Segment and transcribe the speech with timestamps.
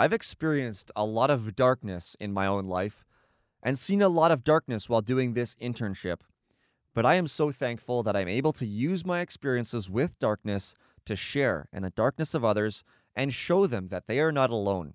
[0.00, 3.04] I've experienced a lot of darkness in my own life
[3.64, 6.20] and seen a lot of darkness while doing this internship.
[6.94, 10.76] But I am so thankful that I'm able to use my experiences with darkness
[11.06, 12.84] to share in the darkness of others
[13.16, 14.94] and show them that they are not alone.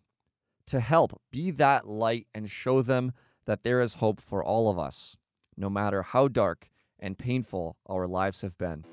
[0.67, 3.11] To help be that light and show them
[3.43, 5.17] that there is hope for all of us,
[5.57, 8.85] no matter how dark and painful our lives have been.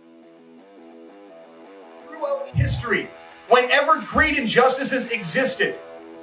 [2.08, 3.08] Throughout history,
[3.48, 5.78] whenever great injustices existed,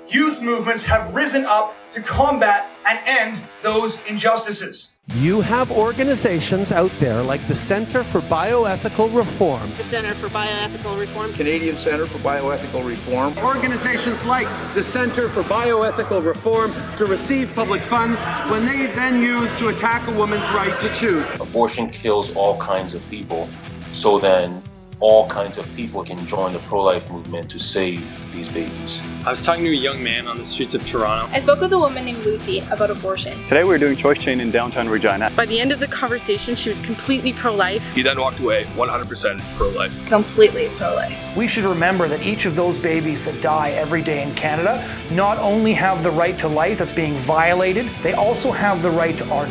[0.10, 4.94] youth movements have risen up to combat and end those injustices.
[5.16, 11.00] You have organizations out there like the Center for Bioethical Reform, the Center for Bioethical
[11.00, 17.54] Reform, Canadian Center for Bioethical Reform, organizations like the Center for Bioethical Reform to receive
[17.56, 21.34] public funds when they then use to attack a woman's right to choose.
[21.36, 23.48] Abortion kills all kinds of people,
[23.94, 24.62] so then
[25.00, 29.02] all kinds of people can join the pro life movement to save these babies.
[29.26, 31.32] I was talking to a young man on the streets of Toronto.
[31.32, 33.44] I spoke with a woman named Lucy about abortion.
[33.44, 35.32] Today we were doing Choice Chain in downtown Regina.
[35.36, 37.82] By the end of the conversation, she was completely pro life.
[37.94, 40.08] He then walked away 100% pro life.
[40.08, 41.38] Completely pro life.
[41.38, 45.38] We should remember that each of those babies that die every day in Canada not
[45.38, 49.30] only have the right to life that's being violated, they also have the right to
[49.32, 49.46] our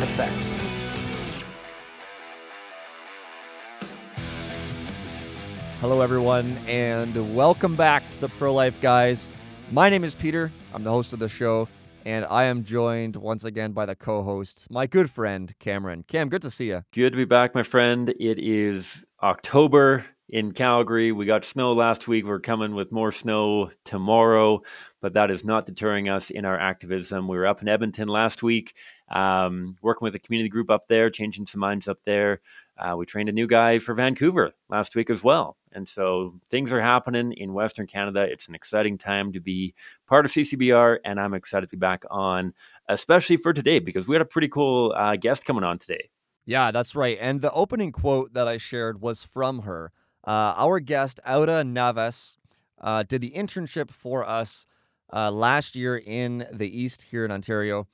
[5.79, 9.29] Hello, everyone, and welcome back to the Pro Life Guys.
[9.71, 10.51] My name is Pieter.
[10.73, 11.69] I'm the host of the show,
[12.03, 16.03] and I am joined once again by the co host, my good friend, Cameron.
[16.07, 16.81] Cam, good to see you.
[16.93, 18.09] Good to be back, my friend.
[18.19, 21.11] It is October in Calgary.
[21.11, 22.25] We got snow last week.
[22.25, 24.63] We're coming with more snow tomorrow,
[24.99, 27.27] but that is not deterring us in our activism.
[27.27, 28.73] We were up in Edmonton last week,
[29.09, 32.41] um, working with a community group up there, changing some minds up there.
[32.77, 35.55] Uh, we trained a new guy for Vancouver last week as well.
[35.77, 38.23] And so things are happening in Western Canada.
[38.23, 39.75] It's an exciting time to be
[40.07, 42.55] part of CCBR, and I'm excited to be back on,
[42.89, 46.09] especially for today, because we had a pretty cool uh, guest coming on today.
[46.45, 47.15] Yeah, that's right.
[47.21, 49.91] And the opening quote that I shared was from her.
[50.25, 52.37] Uh, our guest, Aura Navas,
[52.81, 54.65] uh, did the internship for us
[55.13, 57.87] uh, last year in the East here in Ontario.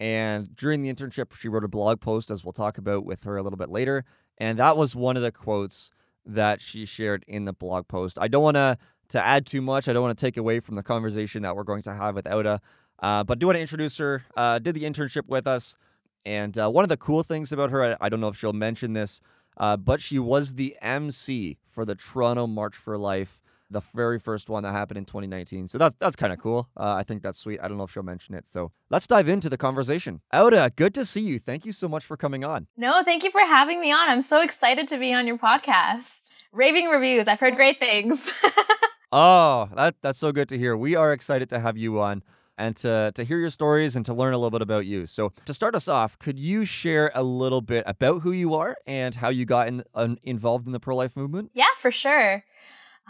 [0.00, 3.36] And during the internship, she wrote a blog post, as we'll talk about with her
[3.36, 4.04] a little bit later.
[4.38, 5.92] And that was one of the quotes
[6.28, 8.18] that she shared in the blog post.
[8.20, 8.78] I don't want to
[9.08, 9.88] to add too much.
[9.88, 12.30] I don't want to take away from the conversation that we're going to have with
[12.30, 12.60] Aura,
[13.02, 14.24] uh, but do want to introduce her.
[14.36, 15.78] Uh, did the internship with us,
[16.26, 18.52] and uh, one of the cool things about her, I, I don't know if she'll
[18.52, 19.22] mention this,
[19.56, 23.40] uh, but she was the MC for the Toronto March for Life
[23.70, 25.68] the very first one that happened in 2019.
[25.68, 26.68] So that's that's kind of cool.
[26.76, 27.60] Uh, I think that's sweet.
[27.62, 28.46] I don't know if she'll mention it.
[28.46, 30.20] So let's dive into the conversation.
[30.32, 31.38] Aura, good to see you.
[31.38, 32.66] Thank you so much for coming on.
[32.76, 34.08] No, thank you for having me on.
[34.08, 36.30] I'm so excited to be on your podcast.
[36.52, 37.28] Raving reviews.
[37.28, 38.30] I've heard great things.
[39.12, 40.76] oh, that that's so good to hear.
[40.76, 42.22] We are excited to have you on
[42.58, 45.06] and to, to hear your stories and to learn a little bit about you.
[45.06, 48.76] So, to start us off, could you share a little bit about who you are
[48.86, 51.52] and how you got in, uh, involved in the pro life movement?
[51.54, 52.42] Yeah, for sure.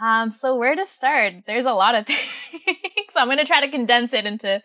[0.01, 1.33] Um, so where to start?
[1.45, 2.61] There's a lot of things.
[3.11, 4.61] so I'm going to try to condense it into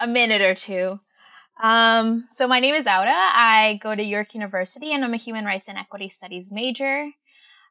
[0.00, 1.00] a minute or two.
[1.62, 3.12] Um, so my name is Aura.
[3.12, 7.08] I go to York University and I'm a human rights and equity studies major.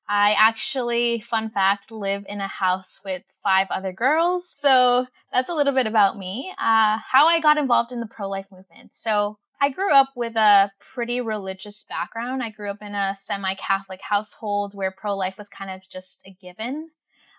[0.08, 4.50] I actually, fun fact, live in a house with five other girls.
[4.50, 6.52] So that's a little bit about me.
[6.58, 8.94] Uh, how I got involved in the pro life movement.
[8.94, 12.42] So I grew up with a pretty religious background.
[12.42, 16.24] I grew up in a semi Catholic household where pro life was kind of just
[16.26, 16.90] a given.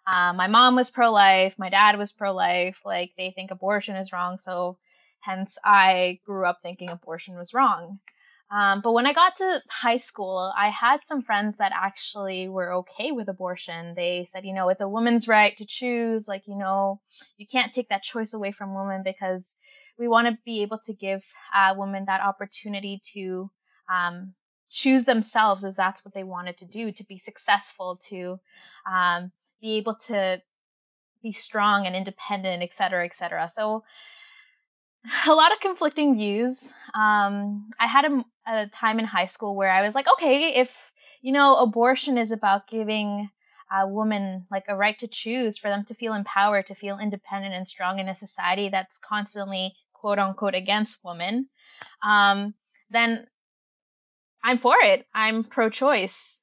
[0.07, 2.79] Uh, my mom was pro life, my dad was pro life.
[2.85, 4.39] Like, they think abortion is wrong.
[4.39, 4.79] So,
[5.21, 7.99] hence, I grew up thinking abortion was wrong.
[8.53, 12.75] Um, but when I got to high school, I had some friends that actually were
[12.75, 13.95] okay with abortion.
[13.97, 16.29] They said, you know, it's a woman's right to choose.
[16.29, 17.01] Like, you know,
[17.37, 19.57] you can't take that choice away from women because
[20.03, 21.23] we want to be able to give
[21.55, 23.49] uh, women that opportunity to
[23.89, 24.35] um,
[24.69, 28.41] choose themselves if that's what they wanted to do, to be successful, to
[28.85, 29.31] um,
[29.61, 30.43] be able to
[31.23, 33.49] be strong and independent, et cetera, et cetera.
[33.49, 33.85] So,
[35.29, 36.69] a lot of conflicting views.
[36.95, 40.93] Um, I had a, a time in high school where I was like, okay, if
[41.21, 43.31] you know, abortion is about giving
[43.73, 47.55] a woman like a right to choose for them to feel empowered to feel independent
[47.55, 51.49] and strong in a society that's constantly quote unquote against women
[52.03, 52.55] um,
[52.91, 53.27] then
[54.45, 55.07] i'm for it.
[55.15, 56.43] I'm pro-choice.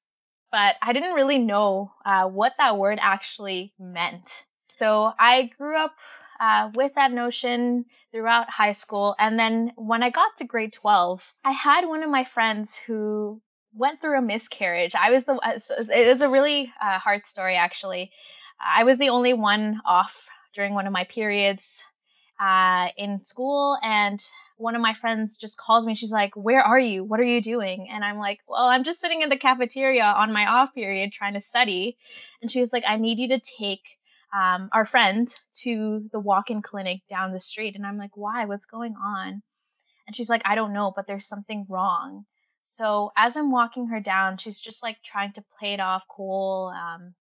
[0.52, 4.32] But i didn't really know uh, what that word actually meant.
[4.80, 5.94] So i grew up
[6.40, 9.16] uh, with that notion throughout high school.
[9.20, 13.42] And then when i got to grade 12 i had one of my friends who
[13.74, 14.96] went through a miscarriage.
[14.96, 18.12] I was the it was a really uh, hard story actually.
[18.60, 21.84] I was the only one off during one of my periods
[22.40, 24.24] uh, in school, and
[24.58, 25.96] one of my friends just calls me.
[25.96, 27.04] She's like, "Where are you?
[27.04, 30.34] What are you doing?" And I'm like, "Well, I'm just sitting in the cafeteria on
[30.34, 31.98] my off period trying to study."
[32.42, 33.84] And she's like, "I need you to take
[34.34, 35.28] um, our friend
[35.64, 38.46] to the walk-in clinic down the street." And I'm like, "Why?
[38.46, 39.42] What's going on?"
[40.08, 42.26] And she's like, "I don't know, but there's something wrong."
[42.64, 46.74] So as I'm walking her down, she's just like trying to play it off cool,
[46.76, 47.16] um,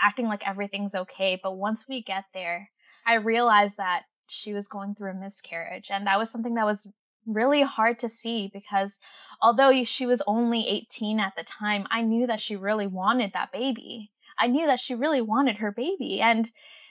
[0.00, 1.40] acting like everything's okay.
[1.42, 2.70] But once we get there,
[3.06, 5.90] I realize that she was going through a miscarriage.
[5.90, 6.86] And that was something that was
[7.26, 8.98] really hard to see because
[9.42, 13.52] although she was only 18 at the time, I knew that she really wanted that
[13.52, 14.10] baby.
[14.38, 16.20] I knew that she really wanted her baby.
[16.20, 16.48] And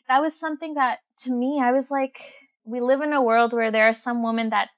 [0.08, 2.22] that was something that to me, I was like,
[2.66, 4.70] we live in a world where there are some women that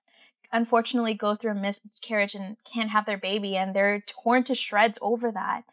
[0.52, 5.00] unfortunately go through a miscarriage and can't have their baby and they're torn to shreds
[5.02, 5.64] over that.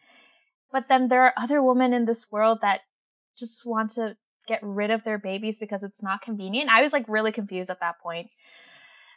[0.71, 2.81] But then there are other women in this world that
[3.37, 4.17] just want to
[4.49, 6.69] get rid of their babies because it's not convenient.
[6.69, 8.29] I was like really confused at that point.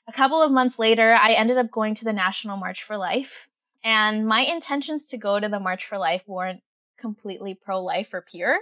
[0.07, 3.49] A couple of months later, I ended up going to the National March for Life.
[3.83, 6.61] And my intentions to go to the March for Life weren't
[7.01, 8.59] completely pro life or pure.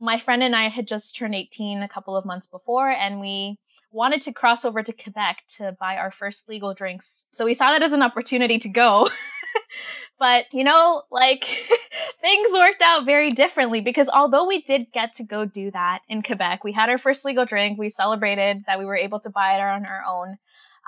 [0.00, 3.56] My friend and I had just turned 18 a couple of months before, and we
[3.92, 7.26] wanted to cross over to Quebec to buy our first legal drinks.
[7.32, 9.08] So we saw that as an opportunity to go.
[10.22, 11.44] but, you know, like
[12.20, 16.22] things worked out very differently because although we did get to go do that in
[16.22, 19.56] Quebec, we had our first legal drink, we celebrated that we were able to buy
[19.56, 20.38] it on our own.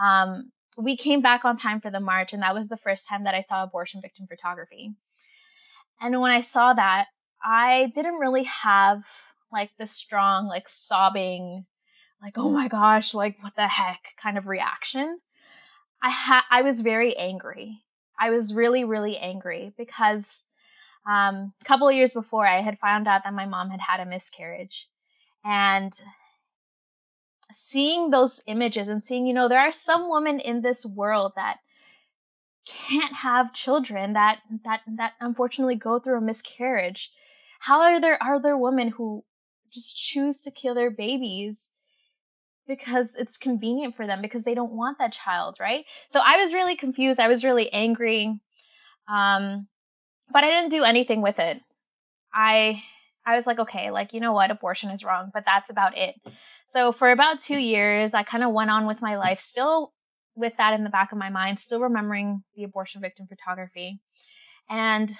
[0.01, 3.25] Um, we came back on time for the march, and that was the first time
[3.25, 4.95] that I saw abortion victim photography.
[6.01, 7.07] And when I saw that,
[7.43, 9.03] I didn't really have
[9.51, 11.67] like the strong, like sobbing
[12.23, 15.19] like oh my gosh like what the heck kind of reaction
[16.03, 17.84] i had i was very angry
[18.19, 20.45] i was really really angry because
[21.07, 24.01] um, a couple of years before i had found out that my mom had had
[24.01, 24.89] a miscarriage.
[25.45, 25.93] And
[27.53, 31.59] seeing those images and seeing you know there are some women in this world that
[32.67, 37.13] can't have children that that that unfortunately go through a miscarriage.
[37.61, 39.25] How are there are there women who
[39.73, 41.71] just choose to kill their babies
[42.67, 45.85] because it's convenient for them because they don't want that child, right?
[46.11, 47.21] So I was really confused.
[47.21, 48.41] I was really angry.
[49.09, 49.67] Um,
[50.33, 51.61] but I didn't do anything with it.
[52.33, 52.83] I
[53.27, 56.15] I was like, okay, like you know what, abortion is wrong, but that's about it.
[56.67, 59.93] So for about 2 years, I kind of went on with my life still
[60.35, 64.01] with that in the back of my mind, still remembering the abortion victim photography.
[64.69, 65.11] And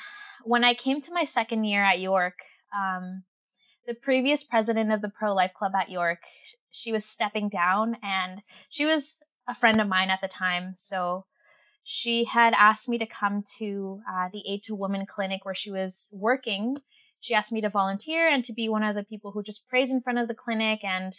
[0.43, 2.35] when I came to my second year at York,
[2.77, 3.23] um,
[3.87, 6.19] the previous president of the pro life club at York,
[6.71, 10.75] she was stepping down and she was a friend of mine at the time.
[10.77, 11.25] So
[11.85, 15.71] she had asked me to come to uh, the Aid to Women clinic where she
[15.71, 16.77] was working.
[17.21, 19.93] She asked me to volunteer and to be one of the people who just prays
[19.93, 21.15] in front of the clinic and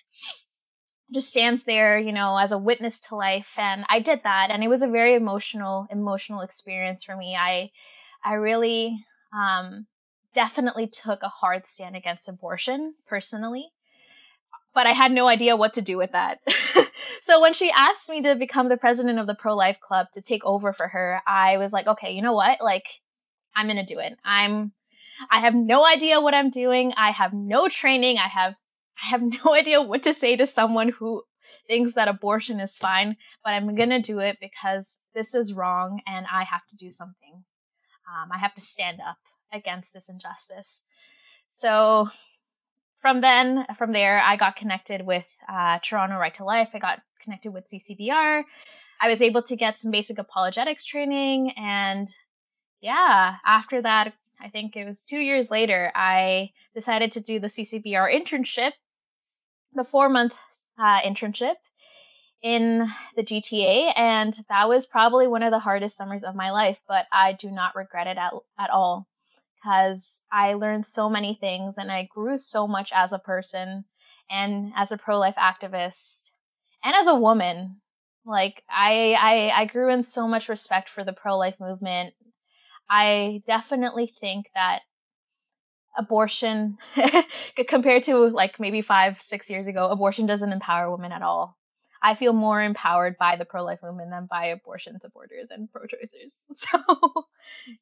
[1.14, 3.54] just stands there, you know, as a witness to life.
[3.58, 7.36] And I did that, and it was a very emotional, emotional experience for me.
[7.36, 7.72] I,
[8.24, 9.86] I really, um,
[10.36, 13.68] definitely took a hard stand against abortion personally
[14.76, 16.40] but I had no idea what to do with that.
[17.24, 20.22] so when she asked me to become the president of the pro life club to
[20.22, 22.62] take over for her, I was like, okay, you know what?
[22.62, 22.86] Like,
[23.56, 24.18] I'm gonna do it.
[24.24, 24.74] I'm,
[25.32, 26.94] I have no idea what I'm doing.
[26.98, 28.18] I have no training.
[28.18, 28.54] I have,
[29.02, 31.24] I have no idea what to say to someone who
[31.68, 36.26] thinks that abortion is fine, but I'm gonna do it because this is wrong and
[36.30, 37.44] I have to do something.
[38.08, 39.18] Um, I have to stand up
[39.56, 40.86] against this injustice.
[41.50, 42.10] So
[43.02, 46.70] from then, from there, I got connected with uh, Toronto Right to Life.
[46.74, 48.44] I got connected with CCBR.
[49.00, 51.52] I was able to get some basic apologetics training.
[51.56, 52.14] And
[52.82, 57.48] yeah, after that, I think it was two years later, I decided to do the
[57.48, 58.72] CCBR internship,
[59.74, 60.34] the four month
[60.80, 61.56] uh, internship
[62.42, 63.94] in the GTA.
[63.96, 67.52] And that was probably one of the hardest summers of my life, but I do
[67.52, 69.08] not regret it at, at all
[69.66, 73.86] because I learned so many things and I grew so much as a person
[74.30, 76.30] and as a pro life activist
[76.84, 77.82] and as a woman.
[78.26, 82.14] Like I, I I grew in so much respect for the pro life movement.
[82.90, 84.82] I definitely think that
[85.98, 86.78] abortion
[87.68, 91.58] compared to like maybe five, six years ago, abortion doesn't empower women at all.
[92.06, 95.84] I feel more empowered by the pro life movement than by abortion supporters and pro
[95.84, 96.40] choicers.
[96.56, 96.80] So,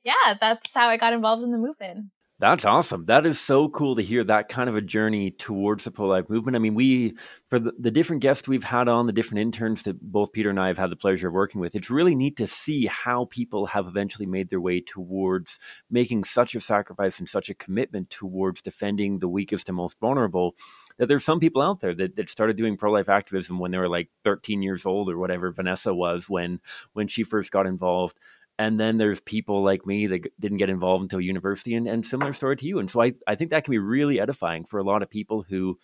[0.03, 2.06] yeah, that's how I got involved in the movement.
[2.44, 3.06] That's awesome.
[3.06, 6.30] That is so cool to hear that kind of a journey towards the pro life
[6.30, 6.58] movement.
[6.58, 7.16] I mean, we,
[7.50, 10.60] for the, the, different guests we've had on, the different interns that both Pieter and
[10.60, 13.68] I have had the pleasure of working with, it's really neat to see how people
[13.68, 15.58] have eventually made their way towards
[15.90, 20.54] making such a sacrifice and such a commitment towards defending the weakest and most vulnerable
[20.98, 23.78] that there's some people out there that, that started doing pro life activism when they
[23.78, 26.60] were like 13 years old or whatever Vanessa was when
[26.92, 28.18] when she first got involved.
[28.60, 32.34] And then there's people like me that didn't get involved until university and, and similar
[32.34, 32.80] story to you.
[32.80, 35.44] And so I, I think that can be really edifying for a lot of people
[35.50, 35.78] who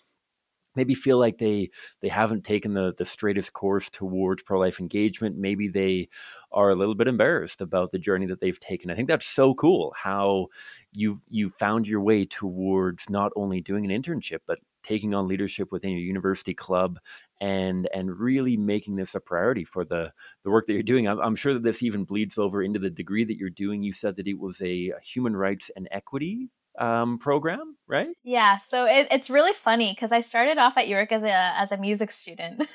[0.75, 1.69] maybe feel like they
[2.01, 6.07] they haven't taken the the straightest course towards pro-life engagement maybe they
[6.51, 9.53] are a little bit embarrassed about the journey that they've taken i think that's so
[9.53, 10.47] cool how
[10.91, 15.71] you you found your way towards not only doing an internship but taking on leadership
[15.71, 16.99] within your university club
[17.41, 20.11] and and really making this a priority for the
[20.43, 22.89] the work that you're doing I'm, I'm, sure that this even bleeds over into the
[22.89, 27.17] degree that you're doing you said that it was a human rights and equity um,
[27.19, 28.09] program, right?
[28.23, 28.59] Yeah.
[28.59, 31.77] So it, it's really funny because I started off at York as a as a
[31.77, 32.67] music student.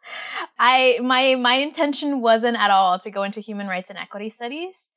[0.58, 4.90] I my my intention wasn't at all to go into human rights and equity studies.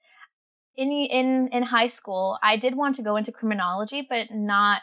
[0.75, 4.81] In in in high school, I did want to go into criminology, but not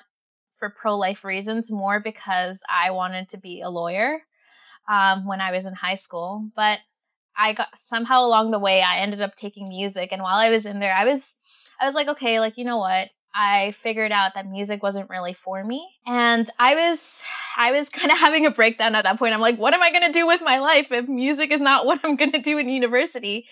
[0.59, 1.71] for pro life reasons.
[1.71, 4.21] More because I wanted to be a lawyer
[4.89, 6.49] um, when I was in high school.
[6.57, 6.79] But
[7.37, 10.67] I got somehow along the way, I ended up taking music, and while I was
[10.67, 11.37] in there, I was
[11.81, 13.09] I was like, okay, like you know what?
[13.35, 15.89] I figured out that music wasn't really for me.
[16.07, 17.23] And I was
[17.57, 19.35] I was kind of having a breakdown at that point.
[19.35, 21.87] I'm like, what am I going to do with my life if music is not
[21.87, 23.47] what I'm going to do in university?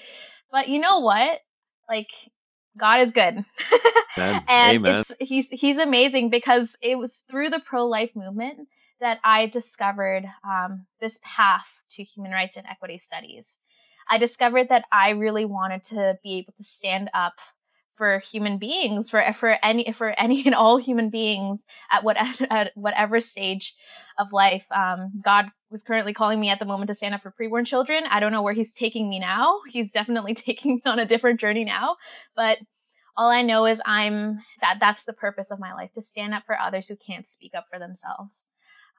[0.51, 1.41] But you know what?
[1.89, 2.11] Like
[2.77, 3.45] God is good.
[4.17, 4.97] and Amen.
[4.97, 8.69] it's he's he's amazing because it was through the pro-life movement
[9.01, 13.59] that I discovered um, this path to human rights and equity studies.
[14.09, 17.35] I discovered that I really wanted to be able to stand up
[17.97, 22.17] for human beings for for any for any and all human beings at what
[22.51, 23.75] at whatever stage
[24.19, 27.33] of life um, god was currently calling me at the moment to stand up for
[27.33, 28.05] preborn children.
[28.09, 29.61] I don't know where he's taking me now.
[29.69, 31.97] He's definitely taking me on a different journey now.
[32.35, 32.59] But
[33.19, 36.43] all i know is i'm that that's the purpose of my life to stand up
[36.45, 38.47] for others who can't speak up for themselves.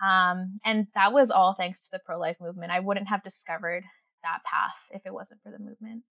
[0.04, 2.72] Um, and that was all thanks to the pro-life movement.
[2.72, 3.84] I wouldn't have discovered
[4.24, 6.04] that path if it wasn't for the movement.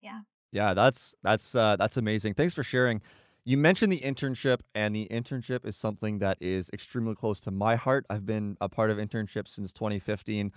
[0.00, 0.20] Yeah.
[0.52, 2.34] Yeah, that's that's uh, that's amazing.
[2.34, 3.02] Thanks for sharing.
[3.46, 7.76] You mentioned the internship, and the internship is something that is extremely close to my
[7.76, 8.06] heart.
[8.08, 10.50] I've been a part of internships since 2015,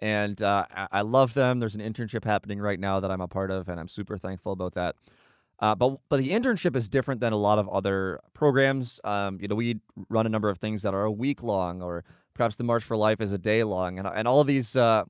[0.00, 1.60] and uh, I love them.
[1.60, 4.50] There's an internship happening right now that I'm a part of, and I'm super thankful
[4.50, 4.96] about that.
[5.60, 8.98] Uh, but but the internship is different than a lot of other programs.
[9.04, 12.02] Um, you know, we run a number of things that are a week long, or
[12.34, 15.04] perhaps the March for Life is a day long, and and all of these uh,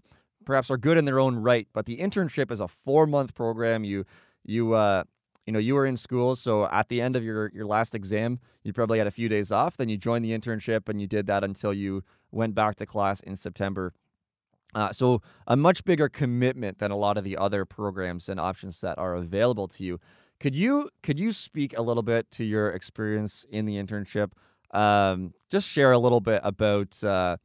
[0.44, 1.66] perhaps are good in their own right.
[1.72, 3.84] But the internship is a four month program.
[3.84, 4.04] You
[4.44, 5.04] you uh
[5.46, 8.38] you know you were in school so at the end of your your last exam
[8.62, 11.26] you probably had a few days off then you joined the internship and you did
[11.26, 13.92] that until you went back to class in september.
[14.74, 18.80] Uh, so a much bigger commitment than a lot of the other programs and options
[18.80, 20.00] that are available to you.
[20.40, 24.32] Could you could you speak a little bit to your experience in the internship?
[24.72, 27.36] Um, just share a little bit about uh,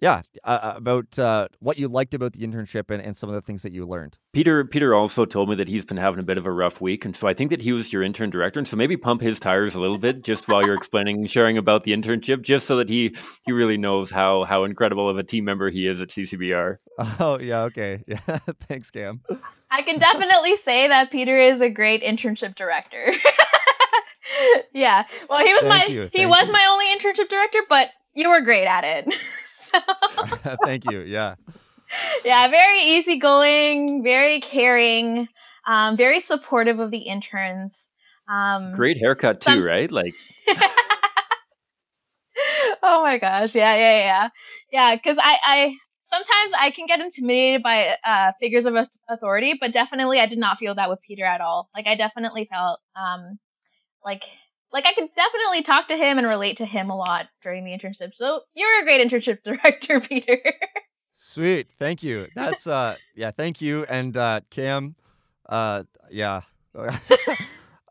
[0.00, 3.42] yeah, uh, about uh, what you liked about the internship and, and some of the
[3.42, 4.16] things that you learned.
[4.32, 7.04] Pieter Pieter also told me that he's been having a bit of a rough week,
[7.04, 9.40] and so I think that he was your intern director, and so maybe pump his
[9.40, 12.76] tires a little bit just while you're explaining and sharing about the internship, just so
[12.76, 16.08] that he he really knows how how incredible of a team member he is at
[16.08, 16.76] CCBR.
[17.18, 18.38] Oh yeah, okay, yeah.
[18.68, 19.22] Thanks, Cam.
[19.70, 23.12] I can definitely say that Pieter is a great internship director.
[24.72, 26.02] yeah, well, he was Thank my you.
[26.12, 26.52] he Thank was you.
[26.52, 29.14] my only internship director, but you were great at it.
[30.64, 31.00] Thank you.
[31.00, 31.34] Yeah.
[32.24, 35.28] Yeah, very easygoing, very caring,
[35.66, 37.90] um, very supportive of the interns.
[38.28, 39.90] Um, Great haircut too, right?
[39.90, 40.14] Like.
[42.82, 43.54] oh my gosh!
[43.54, 44.28] Yeah, yeah, yeah,
[44.70, 44.96] yeah.
[44.96, 48.74] Because I, I sometimes I can get intimidated by uh, figures of
[49.08, 51.68] authority, but definitely I did not feel that with Pieter at all.
[51.74, 53.38] Like I definitely felt um,
[54.04, 54.24] like
[54.72, 57.72] like I could definitely talk to him and relate to him a lot during the
[57.72, 58.14] internship.
[58.14, 60.40] So you're a great internship director, Pieter.
[61.14, 61.68] Sweet.
[61.78, 62.28] Thank you.
[62.34, 63.84] That's uh yeah, thank you.
[63.88, 64.94] And uh Cam,
[65.48, 66.42] uh yeah.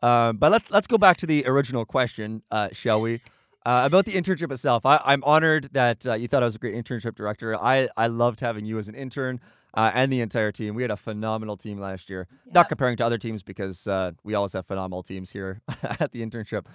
[0.02, 3.20] um, but let's let's go back to the original question, uh, shall we?
[3.66, 6.58] Uh, about the internship itself, I, I'm honored that uh, you thought I was a
[6.58, 7.54] great internship director.
[7.54, 9.40] I, I loved having you as an intern
[9.78, 10.74] uh, and the entire team.
[10.74, 12.26] We had a phenomenal team last year.
[12.46, 12.54] Yep.
[12.54, 16.20] Not comparing to other teams because uh, we always have phenomenal teams here at the
[16.20, 16.66] internship.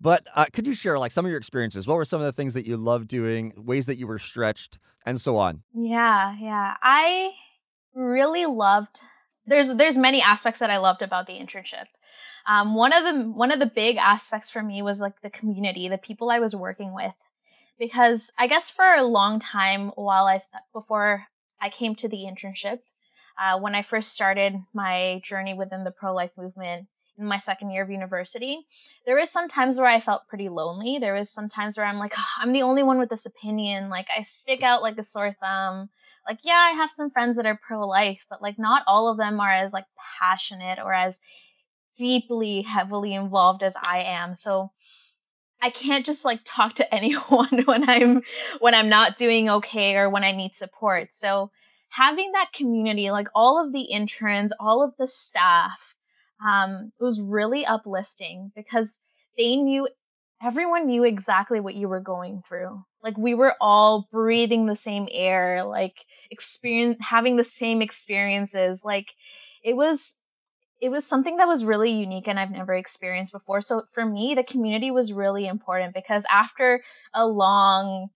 [0.00, 1.86] But uh, could you share like some of your experiences?
[1.86, 4.80] What were some of the things that you loved doing, ways that you were stretched,
[5.06, 5.62] and so on?
[5.74, 6.74] Yeah, yeah.
[6.82, 7.30] I
[7.94, 8.98] really loved.
[9.46, 11.84] There's there's many aspects that I loved about the internship.
[12.48, 15.88] Um, one of the one of the big aspects for me was like the community,
[15.88, 17.14] the people I was working with,
[17.78, 20.40] because I guess for a long time while I
[20.72, 21.24] before
[21.60, 22.80] I came to the internship.
[23.38, 26.88] Uh, when I first started my journey within the pro life movement,
[27.20, 28.66] in my second year of university,
[29.04, 30.98] there was some times where I felt pretty lonely.
[30.98, 33.90] There was some times where I'm like, oh, I'm the only one with this opinion.
[33.90, 35.90] Like I stick out like a sore thumb.
[36.26, 39.38] Like yeah, I have some friends that are pro-life, but like not all of them
[39.40, 39.86] are as like
[40.18, 41.20] passionate or as
[41.98, 44.34] deeply heavily involved as I am.
[44.34, 44.70] So
[45.62, 48.22] I can't just like talk to anyone when I'm
[48.60, 51.14] when I'm not doing okay or when I need support.
[51.14, 51.50] So
[51.88, 55.78] having that community, like all of the interns, all of the staff,
[56.44, 59.00] um, it was really uplifting because
[59.36, 59.88] they knew
[60.42, 62.82] everyone knew exactly what you were going through.
[63.02, 65.96] Like we were all breathing the same air, like
[66.30, 68.84] experience having the same experiences.
[68.84, 69.08] Like
[69.62, 70.19] it was
[70.80, 73.60] it was something that was really unique and I've never experienced before.
[73.60, 76.82] So for me, the community was really important because after
[77.12, 78.08] a long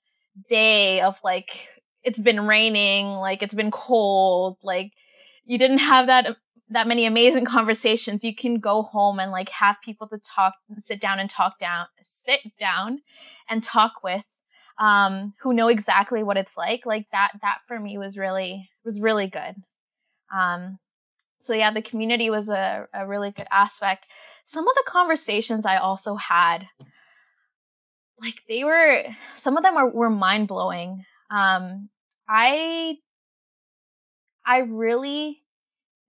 [0.48, 1.68] day of like
[2.02, 4.92] it's been raining, like it's been cold, like
[5.44, 6.36] you didn't have that
[6.70, 8.24] that many amazing conversations.
[8.24, 11.86] You can go home and like have people to talk, sit down and talk down,
[12.02, 13.00] sit down
[13.48, 14.22] and talk with
[14.78, 16.86] um, who know exactly what it's like.
[16.86, 19.54] Like that, that for me was really was really good.
[20.34, 20.78] Um,
[21.44, 24.06] so yeah, the community was a, a really good aspect.
[24.46, 26.66] Some of the conversations I also had,
[28.18, 29.04] like they were,
[29.36, 31.04] some of them are, were mind blowing.
[31.30, 31.90] Um,
[32.26, 32.96] I,
[34.46, 35.42] I really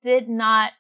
[0.03, 0.71] did not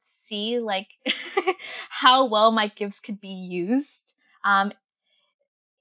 [0.00, 0.86] see like
[1.88, 4.72] how well my gifts could be used um,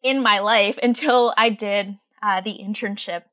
[0.02, 3.24] in my life until I did uh, the internship.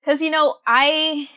[0.00, 1.28] Because you know, I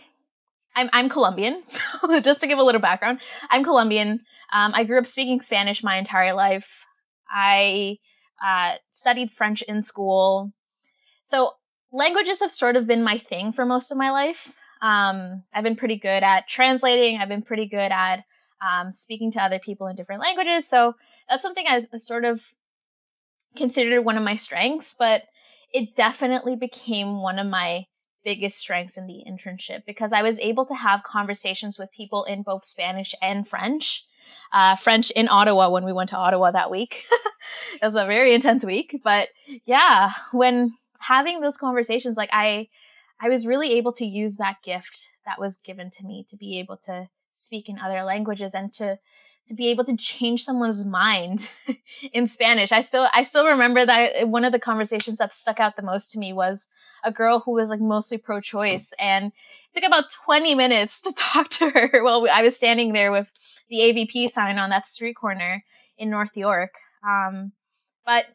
[0.80, 3.20] I'm I'm Colombian, so just to give a little background,
[3.50, 4.22] I'm Colombian.
[4.52, 6.86] Um, I grew up speaking Spanish my entire life.
[7.30, 7.98] I
[8.42, 10.54] uh, studied French in school,
[11.24, 11.52] so
[11.92, 14.52] languages have sort of been my thing for most of my life.
[14.82, 17.18] Um, I've been pretty good at translating.
[17.18, 18.24] I've been pretty good at
[18.66, 20.66] um, speaking to other people in different languages.
[20.66, 20.96] So
[21.28, 22.42] that's something I sort of
[23.58, 25.24] considered one of my strengths, but
[25.74, 27.86] it definitely became one of my
[28.24, 32.44] biggest strengths in the internship because I was able to have conversations with people in
[32.44, 34.06] both Spanish and French.
[34.52, 37.04] Uh, French in Ottawa when we went to Ottawa that week.
[37.82, 39.30] it was a very intense week, but
[39.66, 42.68] yeah, when having those conversations, like I,
[43.22, 46.60] I was really able to use that gift that was given to me to be
[46.60, 49.00] able to speak in other languages and to
[49.50, 51.52] to be able to change someone's mind
[52.14, 52.72] in Spanish.
[52.72, 56.14] I still I still remember that one of the conversations that stuck out the most
[56.14, 56.68] to me was
[57.04, 59.34] a girl who was like mostly pro-choice and it
[59.74, 63.28] took about 20 minutes to talk to her while I was standing there with
[63.70, 65.64] the AVP sign on that street corner
[65.98, 66.74] in North York.
[67.08, 67.52] Um,
[68.06, 68.26] but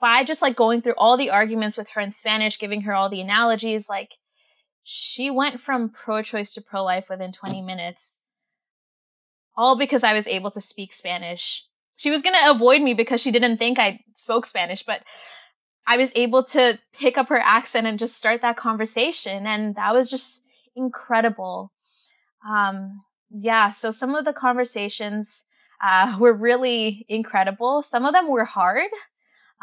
[0.00, 3.08] by just like going through all the arguments with her in Spanish, giving her all
[3.08, 4.12] the analogies, like
[4.84, 8.18] she went from pro-choice to pro-life within 20 minutes.
[9.56, 11.64] All because I was able to speak Spanish.
[11.96, 15.02] She was going to avoid me because she didn't think I spoke Spanish, but
[15.86, 19.46] I was able to pick up her accent and just start that conversation.
[19.46, 21.72] And that was just incredible.
[22.46, 25.44] Um, yeah, so some of the conversations
[25.82, 27.82] uh, were really incredible.
[27.82, 28.90] Some of them were hard.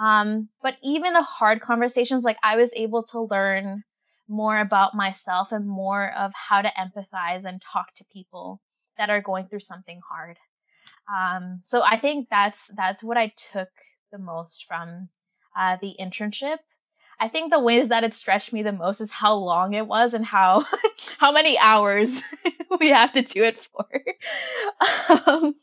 [0.02, 3.84] Um, but even the hard conversations, like I was able to learn
[4.28, 8.60] more about myself and more of how to empathize and talk to people
[8.98, 10.38] that are going through something hard.
[11.12, 13.70] Um, so I think that's that's what I took
[14.12, 15.10] the most from
[15.58, 16.58] uh, the internship.
[17.20, 20.14] I think the ways that it stretched me the most is how long it was
[20.14, 20.66] and how
[21.18, 22.22] how many hours
[22.80, 23.86] we have to do it for.
[25.28, 25.56] um,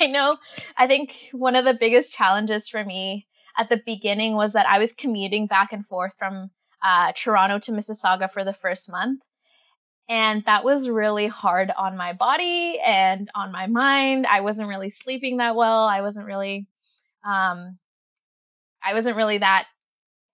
[0.00, 0.36] I know.
[0.76, 4.78] I think one of the biggest challenges for me at the beginning was that I
[4.78, 6.50] was commuting back and forth from
[6.82, 9.22] uh, Toronto to Mississauga for the first month.
[10.08, 14.26] And that was really hard on my body and on my mind.
[14.26, 15.84] I wasn't really sleeping that well.
[15.84, 16.68] I wasn't really
[17.24, 17.78] um,
[18.82, 19.66] I wasn't really that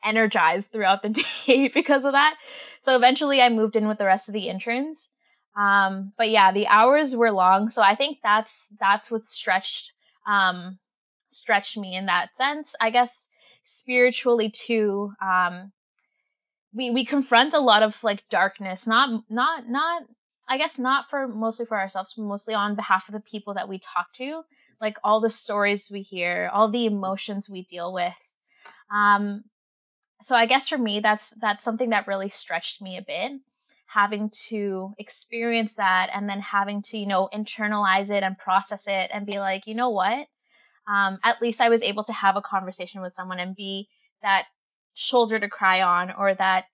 [0.05, 1.09] energized throughout the
[1.47, 2.37] day because of that.
[2.83, 5.09] So eventually I moved in with the rest of the interns.
[5.57, 7.71] Um, but yeah, the hours were long.
[7.71, 9.93] So I think that's, that's what stretched,
[10.27, 10.79] um,
[11.31, 12.75] stretched me in that sense.
[12.81, 13.29] I guess
[13.63, 15.73] spiritually too, um,
[16.75, 20.03] we, we confront a lot of like darkness, not, not, not,
[20.49, 23.69] I guess not for mostly for ourselves, but mostly on behalf of the people that
[23.69, 24.43] we talk to.
[24.81, 28.13] Like all the stories we hear, all the emotions we deal with.
[28.93, 29.45] Um,
[30.23, 33.33] so I guess for me, that's that's something that really stretched me a bit,
[33.87, 39.11] having to experience that and then having to you know internalize it and process it
[39.13, 40.27] and be like, you know what?
[40.89, 43.89] Um, at least I was able to have a conversation with someone and be
[44.23, 44.47] that
[44.95, 46.65] shoulder to cry on or that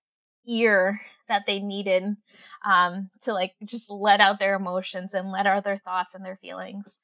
[0.46, 2.16] ear that they needed
[2.64, 6.38] um, to like just let out their emotions and let out their thoughts and their
[6.40, 7.00] feelings.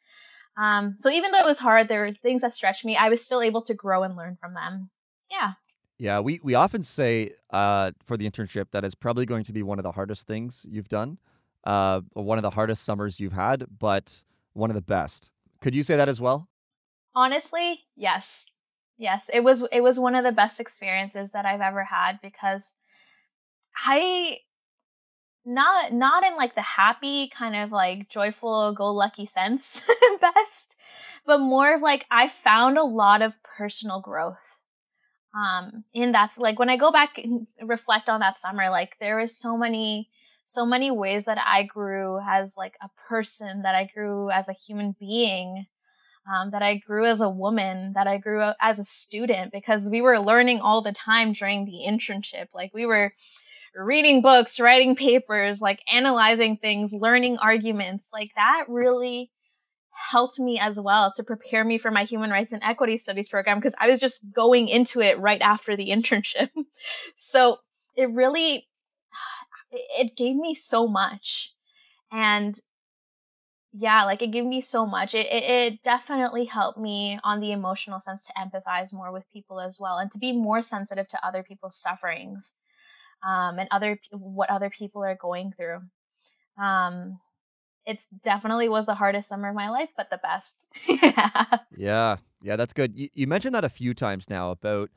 [0.57, 2.97] Um, so even though it was hard, there were things that stretched me.
[2.97, 4.91] I was still able to grow and learn from them.
[5.31, 5.53] Yeah.
[5.99, 9.63] Yeah, we, we often say uh, for the internship that it's probably going to be
[9.63, 11.19] one of the hardest things you've done,
[11.65, 14.25] uh, one of the hardest summers you've had, but
[14.55, 15.31] one of the best.
[15.61, 16.49] Could you say that as well?
[17.15, 18.53] Honestly, yes.
[18.97, 22.75] Yes, it was it was one of the best experiences that I've ever had because
[23.77, 24.39] I
[25.45, 29.81] not not in like the happy kind of like joyful go lucky sense
[30.21, 30.75] best,
[31.27, 34.39] but more of like I found a lot of personal growth.
[35.35, 39.17] Um in that like when I go back and reflect on that summer like there
[39.19, 40.09] was so many
[40.45, 44.53] so many ways that I grew as like a person, that I grew as a
[44.53, 45.67] human being
[46.27, 50.01] um, that I grew as a woman, that I grew as a student because we
[50.01, 52.49] were learning all the time during the internship.
[52.55, 53.13] Like we were
[53.75, 58.09] reading books, writing papers, like analyzing things, learning arguments.
[58.13, 59.31] Like that really
[59.91, 63.59] helped me as well to prepare me for my human rights and equity studies program
[63.59, 66.51] because I was just going into it right after the internship.
[67.17, 67.59] so
[67.97, 68.67] it really
[69.73, 71.53] it gave me so much.
[72.11, 72.59] And
[73.77, 75.15] yeah, like it gave me so much.
[75.15, 79.61] It, it, it definitely helped me on the emotional sense to empathize more with people
[79.61, 82.57] as well and to be more sensitive to other people's sufferings
[83.27, 85.81] um, and other what other people are going through.
[86.63, 87.19] Um,
[87.85, 90.57] it's definitely was the hardest summer of my life, but the best.
[90.89, 91.59] yeah.
[91.77, 92.97] Yeah, yeah, that's good.
[92.97, 94.91] You, you mentioned that a few times now about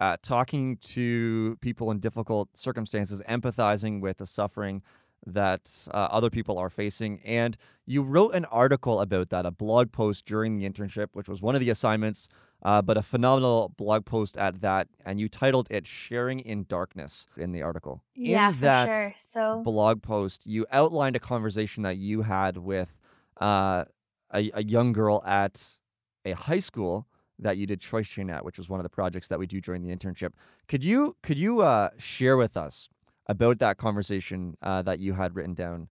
[0.00, 4.82] uh, talking to people in difficult circumstances, empathizing with the suffering
[5.26, 7.20] that uh, other people are facing.
[7.24, 7.56] And
[7.86, 11.54] you wrote an article about that, a blog post during the internship, which was one
[11.54, 12.28] of the assignments,
[12.62, 14.88] uh, but a phenomenal blog post at that.
[15.04, 18.02] And you titled it Sharing in Darkness in the article.
[18.14, 19.14] Yeah, in that sure.
[19.18, 22.98] So blog post, you outlined a conversation that you had with
[23.40, 23.84] uh,
[24.32, 25.78] a, a young girl at
[26.24, 27.06] a high school
[27.38, 29.60] that you did choice chain at, which was one of the projects that we do
[29.60, 30.32] during the internship.
[30.68, 32.88] Could you could you uh, share with us
[33.26, 35.88] about that conversation uh, that you had written down?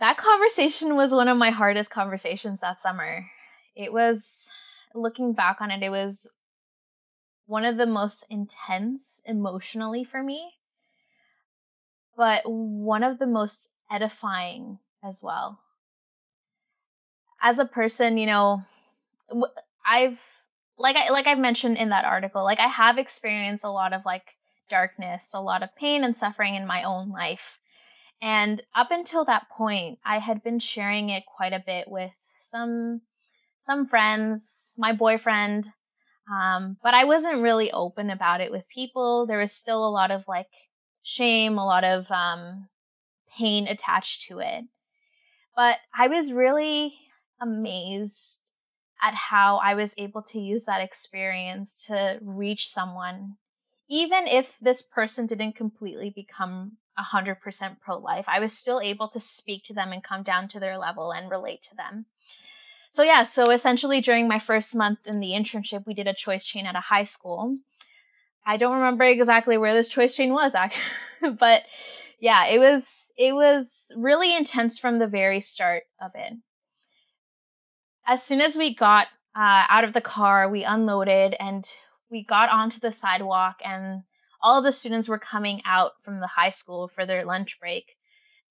[0.00, 3.26] That conversation was one of my hardest conversations that summer.
[3.76, 4.50] It was,
[4.94, 6.28] looking back on it, it was
[7.46, 10.50] one of the most intense emotionally for me,
[12.16, 15.58] but one of the most edifying as well.
[17.40, 18.62] As a person, you know,
[19.84, 20.18] I've
[20.78, 24.04] like I like I've mentioned in that article, like I have experienced a lot of
[24.04, 24.24] like
[24.72, 27.58] darkness, a lot of pain and suffering in my own life.
[28.22, 33.02] And up until that point, I had been sharing it quite a bit with some
[33.60, 35.68] some friends, my boyfriend,
[36.32, 39.26] um, but I wasn't really open about it with people.
[39.26, 40.48] There was still a lot of like
[41.02, 42.68] shame, a lot of um,
[43.38, 44.64] pain attached to it.
[45.54, 46.94] But I was really
[47.40, 48.40] amazed
[49.02, 53.36] at how I was able to use that experience to reach someone
[53.88, 59.20] even if this person didn't completely become 100% pro life, I was still able to
[59.20, 62.06] speak to them and come down to their level and relate to them.
[62.90, 66.44] So, yeah, so essentially during my first month in the internship, we did a choice
[66.44, 67.56] chain at a high school.
[68.44, 71.62] I don't remember exactly where this choice chain was actually, but
[72.18, 76.32] yeah, it was it was really intense from the very start of it.
[78.06, 81.64] As soon as we got uh, out of the car, we unloaded and
[82.12, 84.02] we got onto the sidewalk and
[84.42, 87.86] all of the students were coming out from the high school for their lunch break.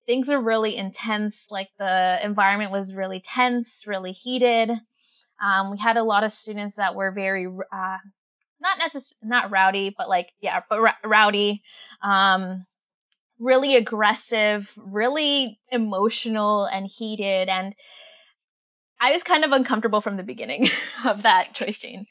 [0.08, 1.48] Things were really intense.
[1.52, 4.72] Like the environment was really tense, really heated.
[5.42, 7.98] Um, we had a lot of students that were very, uh,
[8.60, 11.62] not necessarily, not rowdy, but like, yeah, but r- rowdy,
[12.02, 12.66] um,
[13.40, 17.48] really aggressive, really emotional and heated.
[17.48, 17.76] And
[19.00, 20.70] I was kind of uncomfortable from the beginning
[21.06, 22.06] of that choice chain.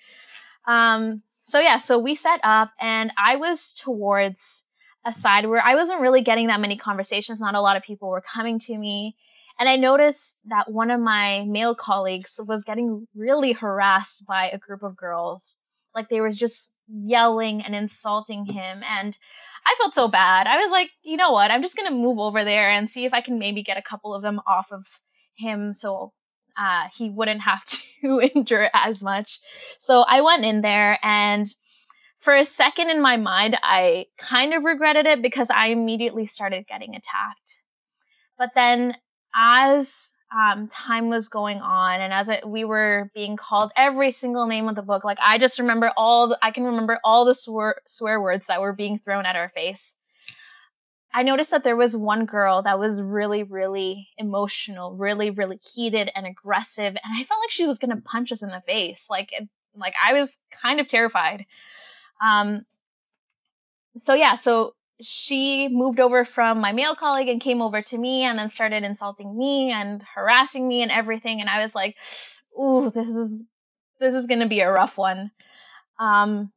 [0.67, 4.63] Um, so yeah, so we set up and I was towards
[5.05, 7.41] a side where I wasn't really getting that many conversations.
[7.41, 9.17] Not a lot of people were coming to me.
[9.59, 14.59] And I noticed that one of my male colleagues was getting really harassed by a
[14.59, 15.59] group of girls.
[15.95, 18.83] Like they were just yelling and insulting him.
[18.89, 19.17] And
[19.67, 20.47] I felt so bad.
[20.47, 21.51] I was like, you know what?
[21.51, 23.83] I'm just going to move over there and see if I can maybe get a
[23.83, 24.87] couple of them off of
[25.37, 26.13] him so
[26.57, 27.65] uh, he wouldn't have
[28.03, 29.41] to endure as much.
[29.79, 31.47] So I went in there and
[32.21, 36.67] for a second in my mind, I kind of regretted it because I immediately started
[36.67, 37.63] getting attacked.
[38.39, 38.95] But then
[39.35, 44.47] as um, time was going on and as it, we were being called every single
[44.47, 47.35] name of the book, like I just remember all, the, I can remember all the
[47.35, 49.97] swear, swear words that were being thrown at our face.
[51.12, 56.11] I noticed that there was one girl that was really, really emotional, really, really heated
[56.14, 59.09] and aggressive, and I felt like she was gonna punch us in the face.
[59.11, 59.31] Like,
[59.75, 61.46] like I was kind of terrified.
[62.23, 62.64] Um,
[63.96, 68.23] so yeah, so she moved over from my male colleague and came over to me
[68.23, 71.96] and then started insulting me and harassing me and everything, and I was like,
[72.59, 73.44] "Ooh, this is
[73.99, 75.33] this is gonna be a rough one."
[75.99, 76.53] Um,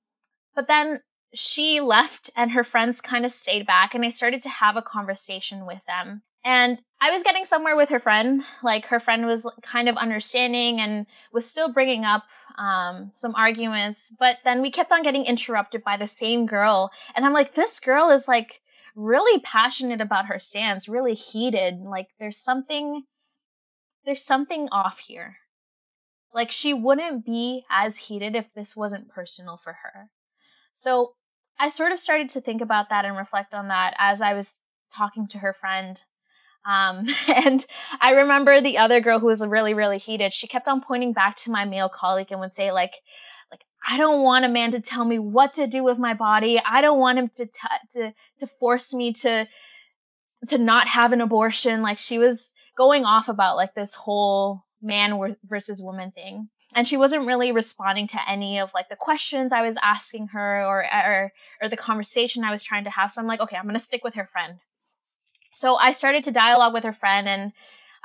[0.56, 1.00] but then
[1.34, 4.82] she left and her friends kind of stayed back and I started to have a
[4.82, 6.22] conversation with them.
[6.46, 8.44] And I was getting somewhere with her friend.
[8.62, 12.24] Like her friend was kind of understanding and was still bringing up
[12.58, 14.14] um, some arguments.
[14.20, 16.92] But then we kept on getting interrupted by the same girl.
[17.16, 18.62] And I'm like, this girl is like
[18.96, 21.80] really passionate about her stance, really heated.
[21.80, 23.04] Like there's something,
[24.06, 25.38] there's something off here.
[26.34, 30.10] Like she wouldn't be as heated if this wasn't personal for her.
[30.74, 31.14] So
[31.60, 34.60] I sort of started to think about that and reflect on that as I was
[34.96, 36.02] talking to her friend.
[36.66, 37.66] Um, and
[38.00, 40.34] I remember the other girl who was really, really heated.
[40.34, 42.94] She kept on pointing back to my male colleague and would say, like,
[43.52, 46.60] like I don't want a man to tell me what to do with my body.
[46.64, 47.52] I don't want him to t-
[47.94, 49.48] to to force me to
[50.50, 51.82] to not have an abortion.
[51.82, 56.98] Like she was going off about like this whole man versus woman thing and she
[56.98, 61.34] wasn't really responding to any of like the questions I was asking her or or
[61.62, 63.12] or the conversation I was trying to have.
[63.12, 64.60] So I'm like, okay, I'm gonna stick with her friend.
[65.52, 67.52] So I started to dialogue with her friend and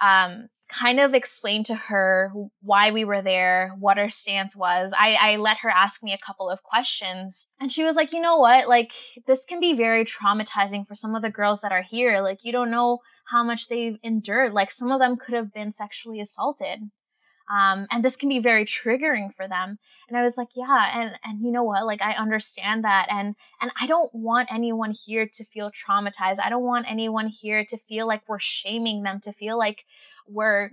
[0.00, 4.92] um, kind of explain to her why we were there, what our stance was.
[4.96, 8.20] I, I let her ask me a couple of questions, and she was like, you
[8.20, 8.92] know what, like
[9.26, 12.20] this can be very traumatizing for some of the girls that are here.
[12.20, 14.52] Like you don't know how much they've endured.
[14.52, 16.80] Like some of them could have been sexually assaulted
[17.50, 19.78] um, and this can be very triggering for them.
[20.08, 21.86] And i was like yeah and and you know what?
[21.86, 23.08] Like i understand that.
[23.10, 26.40] And and i don't want anyone here to feel traumatized.
[26.42, 29.84] I don't want anyone here to feel like we're shaming them to feel like
[30.28, 30.70] we're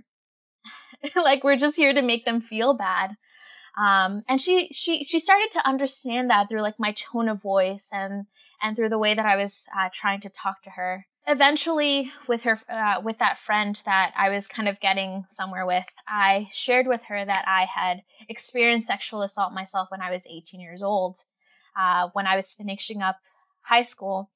[1.16, 3.16] like we're just here to make them feel bad.
[3.78, 7.90] Um, and she she she started to understand that through like my tone of voice
[7.92, 8.26] and
[8.62, 12.42] and through the way that i was uh, trying to talk to her eventually with
[12.42, 16.86] her uh, with that friend that i was kind of getting somewhere with i shared
[16.86, 21.18] with her that i had experienced sexual assault myself when i was 18 years old
[21.78, 23.16] uh, when i was finishing up
[23.60, 24.30] high school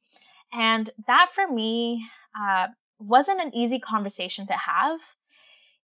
[0.52, 2.04] and that for me
[2.38, 2.66] uh,
[2.98, 4.98] wasn't an easy conversation to have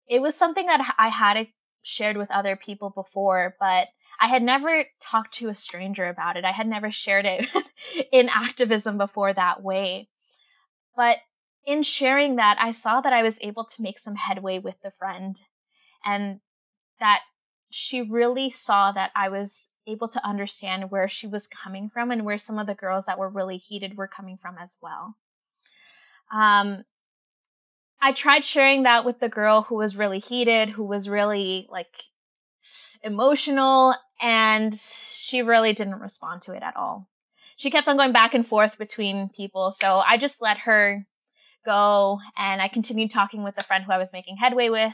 [0.09, 1.49] it was something that i had
[1.83, 3.88] shared with other people before but
[4.21, 6.45] I had never talked to a stranger about it.
[6.45, 7.49] I had never shared it
[8.12, 10.09] in activism before that way.
[10.97, 11.19] But
[11.65, 14.91] in sharing that, I saw that I was able to make some headway with the
[14.99, 15.39] friend
[16.05, 16.41] and
[17.01, 17.21] that
[17.71, 22.25] she really saw that I was able to understand where she was coming from and
[22.25, 25.17] where some of the girls that were really heated were coming from as well.
[26.33, 26.85] Um,
[28.01, 31.95] I tried sharing that with the girl who was really heated, who was really like
[33.03, 37.09] emotional, and she really didn't respond to it at all
[37.57, 39.73] she kept on going back and forth between people.
[39.73, 41.07] So I just let her
[41.65, 44.93] go and I continued talking with the friend who I was making headway with.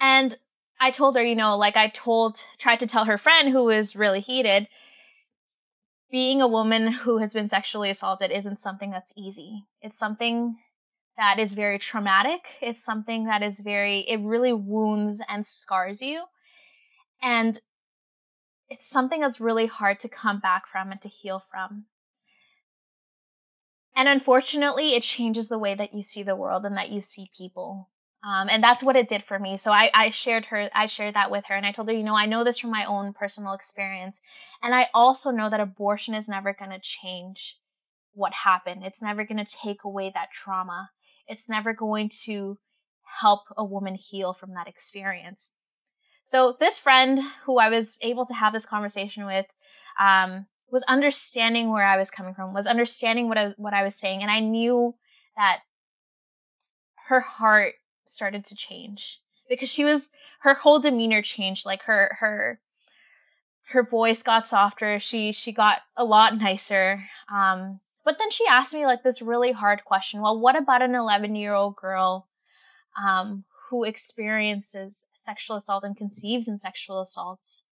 [0.00, 0.36] And
[0.80, 3.94] I told her, you know, like I told, tried to tell her friend who was
[3.94, 4.68] really heated,
[6.10, 9.64] being a woman who has been sexually assaulted isn't something that's easy.
[9.80, 10.56] It's something
[11.16, 12.40] that is very traumatic.
[12.60, 16.22] It's something that is very, it really wounds and scars you.
[17.22, 17.58] And
[18.72, 21.84] it's something that's really hard to come back from and to heal from.
[23.94, 27.30] And unfortunately, it changes the way that you see the world and that you see
[27.36, 27.90] people.
[28.24, 29.58] Um, and that's what it did for me.
[29.58, 32.02] So I, I shared her, I shared that with her, and I told her, you
[32.02, 34.20] know, I know this from my own personal experience,
[34.62, 37.58] and I also know that abortion is never going to change
[38.14, 38.84] what happened.
[38.84, 40.88] It's never going to take away that trauma.
[41.26, 42.58] It's never going to
[43.02, 45.52] help a woman heal from that experience.
[46.24, 49.46] So this friend who I was able to have this conversation with
[49.98, 53.94] um, was understanding where I was coming from, was understanding what I, what I was
[53.94, 54.94] saying, and I knew
[55.36, 55.60] that
[57.08, 57.74] her heart
[58.06, 60.08] started to change because she was
[60.40, 62.60] her whole demeanor changed, like her her
[63.68, 67.04] her voice got softer, she she got a lot nicer.
[67.32, 70.20] Um, but then she asked me like this really hard question.
[70.20, 72.26] Well, what about an 11 year old girl
[73.00, 77.62] um, who experiences sexual assault and conceives in sexual assaults.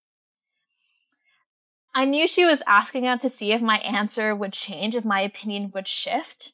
[1.95, 5.23] I knew she was asking that to see if my answer would change, if my
[5.23, 6.53] opinion would shift.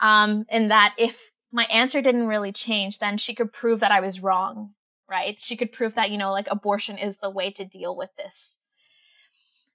[0.00, 1.16] Um, and that if
[1.52, 4.74] my answer didn't really change, then she could prove that I was wrong,
[5.08, 5.40] right?
[5.40, 8.58] She could prove that, you know, like abortion is the way to deal with this.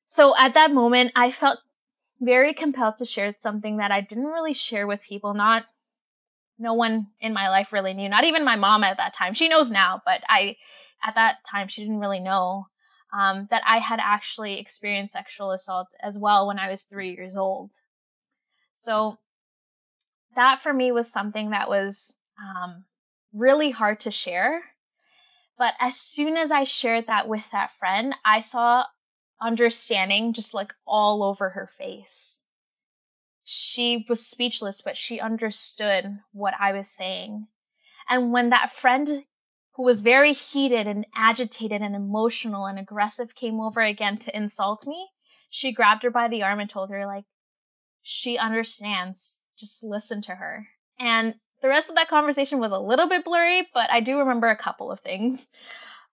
[0.08, 1.60] So at that moment, I felt
[2.19, 5.34] very compelled to share something that I didn't really share with people.
[5.34, 5.65] Not,
[6.60, 8.10] no one in my life really knew.
[8.10, 9.34] Not even my mom at that time.
[9.34, 10.58] She knows now, but I,
[11.04, 12.67] at that time, she didn't really know
[13.17, 17.36] um, that I had actually experienced sexual assault as well when I was three years
[17.36, 17.72] old.
[18.76, 19.17] So
[20.36, 22.84] that for me was something that was um,
[23.34, 24.62] really hard to share.
[25.58, 28.86] But as soon as I shared that with that friend, I saw
[29.41, 32.38] understanding just like all over her face.
[33.51, 37.47] She was speechless, but she understood what I was saying.
[38.07, 39.25] And when that friend
[39.73, 44.85] who was very heated and agitated and emotional and aggressive came over again to insult
[44.85, 45.09] me,
[45.49, 47.25] she grabbed her by the arm and told her, like,
[48.03, 49.41] she understands.
[49.57, 50.67] Just listen to her.
[50.99, 51.33] And
[51.63, 54.62] the rest of that conversation was a little bit blurry, but I do remember a
[54.62, 55.47] couple of things.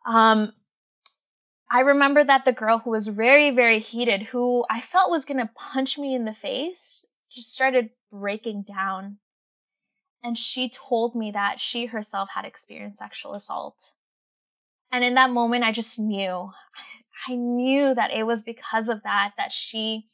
[0.07, 0.55] Um,
[1.71, 5.41] I remember that the girl who was very, very heated, who I felt was going
[5.41, 7.05] to punch me in the face,
[7.37, 9.19] just started breaking down.
[10.25, 13.77] And she told me that she herself had experienced sexual assault.
[14.91, 16.51] And in that moment, I just knew.
[17.29, 20.09] I knew that it was because of that that she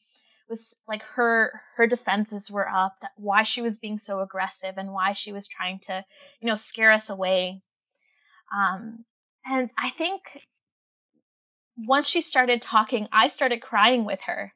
[0.48, 4.92] was like her her defenses were up that why she was being so aggressive and
[4.92, 6.04] why she was trying to
[6.40, 7.62] you know scare us away
[8.54, 9.04] um
[9.46, 10.20] and i think
[11.78, 14.52] once she started talking i started crying with her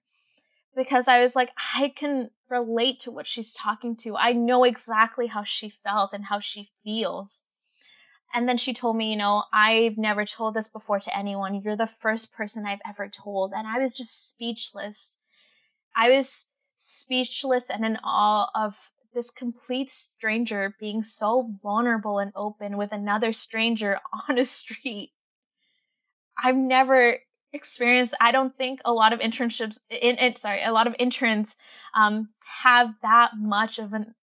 [0.76, 5.26] because i was like i can relate to what she's talking to i know exactly
[5.26, 7.44] how she felt and how she feels
[8.34, 11.62] and then she told me, you know, I've never told this before to anyone.
[11.62, 13.52] You're the first person I've ever told.
[13.54, 15.16] And I was just speechless.
[15.94, 18.76] I was speechless and in awe of
[19.14, 25.12] this complete stranger being so vulnerable and open with another stranger on a street.
[26.36, 27.16] I've never
[27.56, 31.54] experienced I don't think a lot of internships in it sorry, a lot of interns
[31.94, 32.28] um
[32.62, 34.14] have that much of an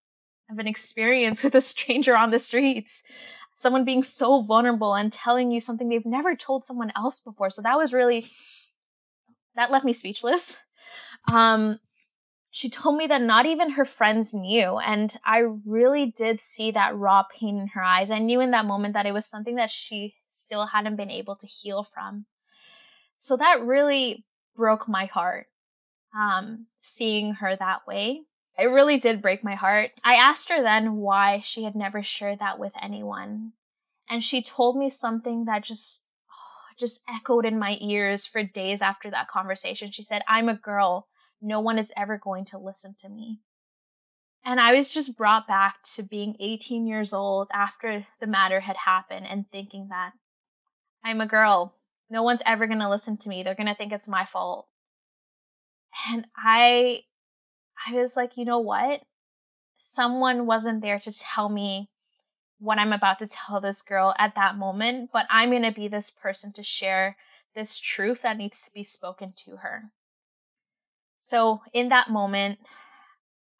[0.49, 3.03] of an experience with a stranger on the streets.
[3.55, 7.49] Someone being so vulnerable and telling you something they've never told someone else before.
[7.49, 8.25] So that was really
[9.55, 10.59] that left me speechless.
[11.31, 11.79] Um,
[12.51, 14.77] she told me that not even her friends knew.
[14.77, 18.11] And I really did see that raw pain in her eyes.
[18.11, 21.35] I knew in that moment that it was something that she still hadn't been able
[21.37, 22.25] to heal from.
[23.23, 24.25] So that really
[24.57, 25.47] broke my heart,
[26.13, 28.23] um, seeing her that way.
[28.59, 29.91] It really did break my heart.
[30.03, 33.53] I asked her then why she had never shared that with anyone.
[34.09, 36.05] And she told me something that just
[36.81, 39.91] just echoed in my ears for days after that conversation.
[39.91, 41.07] She said, I'm a girl.
[41.41, 43.39] No one is ever going to listen to me.
[44.43, 48.75] And I was just brought back to being 18 years old after the matter had
[48.75, 50.11] happened and thinking that
[51.05, 51.73] I'm a girl.
[52.13, 53.41] No one's ever going to listen to me.
[53.41, 54.67] They're going to think it's my fault.
[56.07, 56.99] And I
[57.87, 59.01] I was like, you know what?
[59.79, 61.89] Someone wasn't there to tell me
[62.59, 65.87] what I'm about to tell this girl at that moment, but I'm going to be
[65.87, 67.17] this person to share
[67.55, 69.81] this truth that needs to be spoken to her.
[71.19, 72.59] So, in that moment,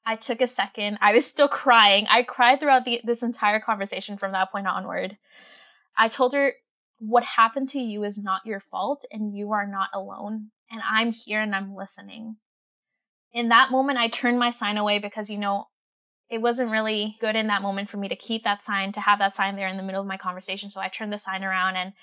[0.05, 0.99] I took a second.
[1.01, 2.05] I was still crying.
[2.07, 5.17] I cried throughout the, this entire conversation from that point onward.
[5.97, 6.53] I told her,
[7.05, 10.51] What happened to you is not your fault, and you are not alone.
[10.71, 12.37] And I'm here and I'm listening.
[13.33, 15.67] In that moment, I turned my sign away because, you know,
[16.29, 19.19] it wasn't really good in that moment for me to keep that sign, to have
[19.19, 20.69] that sign there in the middle of my conversation.
[20.69, 21.93] So I turned the sign around and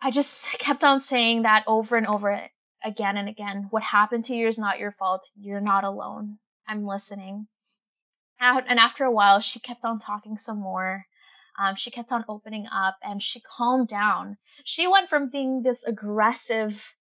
[0.00, 2.48] I just kept on saying that over and over
[2.82, 3.68] again and again.
[3.70, 5.28] What happened to you is not your fault.
[5.36, 6.38] You're not alone.
[6.66, 7.46] I'm listening.
[8.40, 11.04] And after a while, she kept on talking some more.
[11.58, 14.38] Um, she kept on opening up and she calmed down.
[14.64, 16.94] She went from being this aggressive,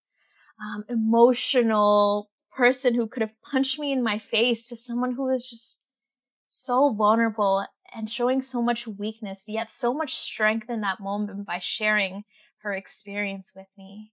[0.59, 5.49] um, emotional person who could have punched me in my face to someone who was
[5.49, 5.85] just
[6.47, 11.59] so vulnerable and showing so much weakness, yet so much strength in that moment by
[11.59, 12.23] sharing
[12.59, 14.11] her experience with me.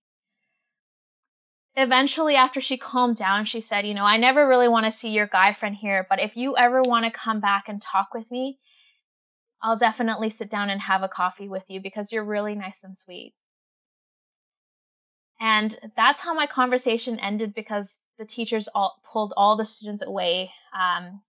[1.76, 5.10] Eventually, after she calmed down, she said, You know, I never really want to see
[5.10, 8.28] your guy friend here, but if you ever want to come back and talk with
[8.30, 8.58] me,
[9.62, 12.96] I'll definitely sit down and have a coffee with you because you're really nice and
[12.96, 13.34] sweet.
[15.40, 20.50] And that's how my conversation ended because the teachers all pulled all the students away
[20.76, 21.22] um,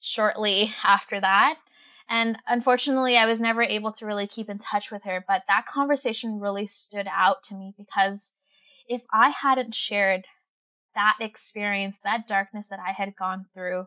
[0.00, 1.58] shortly after that.
[2.08, 5.66] And unfortunately, I was never able to really keep in touch with her, but that
[5.66, 8.32] conversation really stood out to me because
[8.88, 10.24] if I hadn't shared
[10.94, 13.86] that experience, that darkness that I had gone through,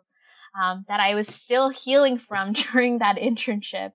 [0.59, 3.91] um, that I was still healing from during that internship,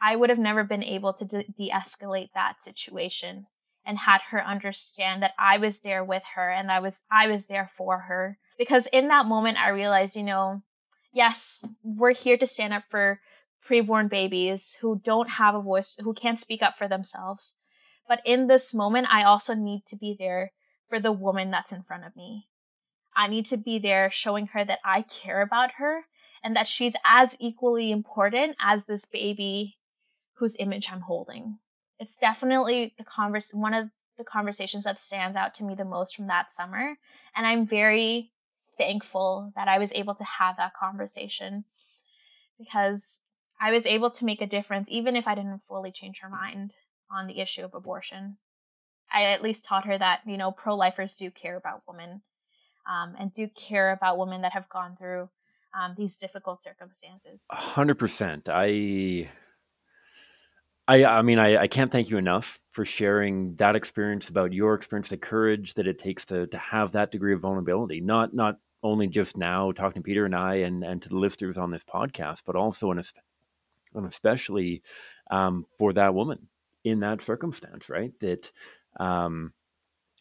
[0.00, 3.46] I would have never been able to de escalate that situation
[3.84, 7.46] and had her understand that I was there with her and I was I was
[7.46, 10.62] there for her because in that moment I realized, you know,
[11.12, 13.20] yes, we're here to stand up for
[13.68, 17.58] preborn babies who don't have a voice, who can't speak up for themselves.
[18.08, 20.52] But in this moment, I also need to be there
[20.88, 22.46] for the woman that's in front of me.
[23.16, 26.04] I need to be there showing her that I care about her
[26.44, 29.78] and that she's as equally important as this baby
[30.34, 31.58] whose image I'm holding.
[31.98, 33.88] It's definitely the converse one of
[34.18, 36.94] the conversations that stands out to me the most from that summer
[37.34, 38.32] and I'm very
[38.76, 41.64] thankful that I was able to have that conversation
[42.58, 43.22] because
[43.58, 46.74] I was able to make a difference even if I didn't fully change her mind
[47.10, 48.36] on the issue of abortion.
[49.10, 52.22] I at least taught her that, you know, pro lifers do care about women
[52.88, 55.28] um, and do care about women that have gone through
[55.78, 57.46] um, these difficult circumstances.
[57.50, 58.48] hundred percent.
[58.48, 59.28] I,
[60.88, 64.74] I, I mean, I, I can't thank you enough for sharing that experience about your
[64.74, 68.00] experience, the courage that it takes to to have that degree of vulnerability.
[68.00, 71.58] Not not only just now talking to Pieter and I and and to the listeners
[71.58, 73.02] on this podcast, but also and
[74.06, 74.82] especially
[75.30, 76.48] um, for that woman
[76.84, 78.12] in that circumstance, right?
[78.20, 78.50] That
[79.00, 79.52] um,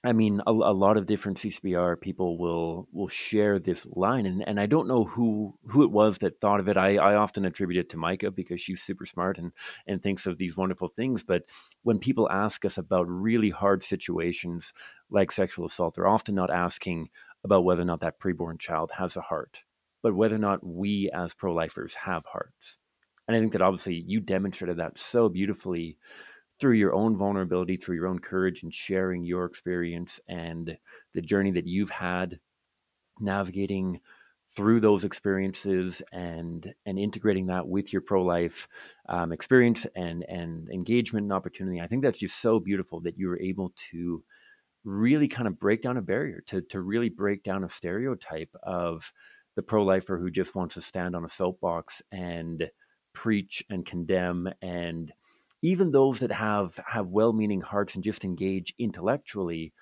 [0.06, 4.48] I mean, a, a, lot of different CCBR people will will share this line, and,
[4.48, 6.78] and I don't know who who it was that thought of it.
[6.78, 9.52] I, I often attribute it to Micah because she's super smart and
[9.88, 11.24] and thinks of these wonderful things.
[11.24, 11.44] But
[11.82, 14.74] when people ask us about really hard situations
[15.10, 17.10] like sexual assault, they're often not asking
[17.44, 19.64] about whether or not that preborn child has a heart,
[20.04, 22.78] but whether or not we as pro lifers have hearts.
[23.28, 25.98] And I think that obviously you demonstrated that so beautifully
[26.66, 30.76] through your own vulnerability, through your own courage and sharing your experience and
[31.14, 32.40] the journey that you've had
[33.20, 34.00] navigating
[34.56, 38.68] through those experiences and and integrating that with your pro life
[39.10, 41.80] um, experience and and engagement and opportunity.
[41.80, 44.24] I think that's just so beautiful that you were able to
[44.84, 49.04] really kind of break down a barrier to to really break down a stereotype of
[49.56, 52.68] the pro lifer who just wants to stand on a soapbox and
[53.14, 55.14] preach and condemn and
[55.66, 59.74] even those that have have well-meaning hearts and just engage intellectually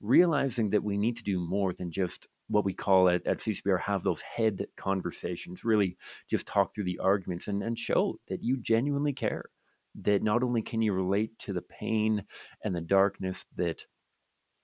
[0.00, 3.80] realizing that we need to do more than just what we call at, at CCBR
[3.80, 5.96] have those head conversations, really
[6.28, 9.44] just talk through the arguments and, and show that you genuinely care.
[10.02, 12.24] That not only can you relate to the pain
[12.64, 13.84] and the darkness that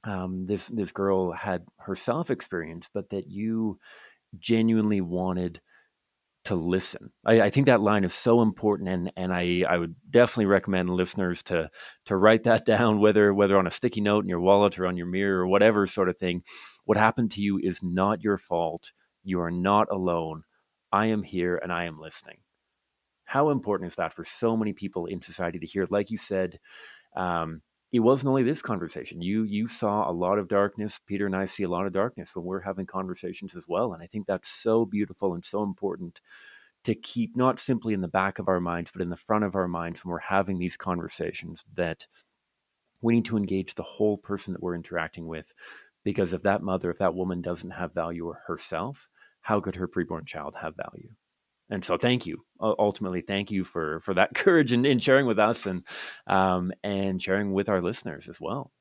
[0.04, 3.78] um, this this girl had herself experienced, but that you
[4.38, 5.60] genuinely wanted
[6.48, 7.10] to listen.
[7.24, 10.90] I, I, think that line is so important, and and I, I would definitely recommend
[10.90, 11.70] listeners to
[12.06, 14.96] to write that down, whether whether on a sticky note in your wallet or on
[14.96, 16.42] your mirror or whatever sort of thing.
[16.84, 18.92] What happened to you is not your fault.
[19.22, 20.44] You are not alone.
[20.90, 22.38] I am here and I am listening.
[23.24, 25.86] How important is that for so many people in society to hear?
[25.90, 26.58] Like you said,
[27.14, 29.22] um, it wasn't only this conversation.
[29.22, 31.00] You you saw a lot of darkness.
[31.06, 33.94] Pieter and I see a lot of darkness when we're having conversations as well.
[33.94, 36.20] And I think that's so beautiful and so important
[36.84, 39.54] to keep not simply in the back of our minds, but in the front of
[39.54, 42.06] our minds when we're having these conversations that
[43.00, 45.52] we need to engage the whole person that we're interacting with.
[46.04, 49.08] Because if that mother, if that woman doesn't have value herself,
[49.40, 51.10] how could her preborn child have value?
[51.70, 55.38] And so thank you ultimately thank you for for that courage in, in sharing with
[55.38, 55.84] us and
[56.26, 58.72] um and sharing with our listeners as well.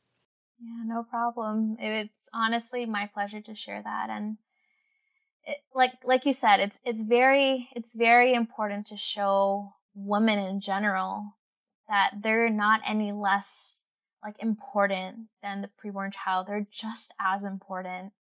[0.59, 1.77] Yeah no problem.
[1.79, 4.37] It's honestly my pleasure to share that and
[5.43, 10.61] it, like like you said it's it's very it's very important to show women in
[10.61, 11.33] general
[11.87, 13.81] that they're not any less
[14.23, 16.47] like important than the preborn child.
[16.47, 18.11] They're just as important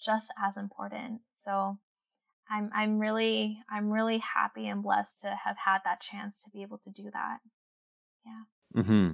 [0.00, 1.20] just as important.
[1.32, 1.78] So
[2.50, 6.62] I'm I'm really I'm really happy and blessed to have had that chance to be
[6.62, 7.38] able to do that.
[8.26, 8.82] Yeah.
[8.82, 9.10] Mm-hmm.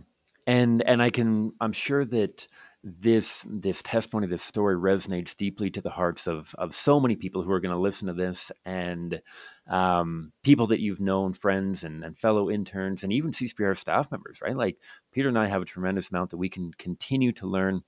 [0.46, 2.46] And and I can I'm sure that
[2.82, 7.42] this this testimony, this story resonates deeply to the hearts of of so many people
[7.42, 9.20] who are going to listen to this, and
[9.68, 14.40] um, people that you've known, friends and, and fellow interns, and even CCBR staff members.
[14.40, 14.78] Right, like
[15.12, 17.82] Pieter and I have a tremendous amount that we can continue to learn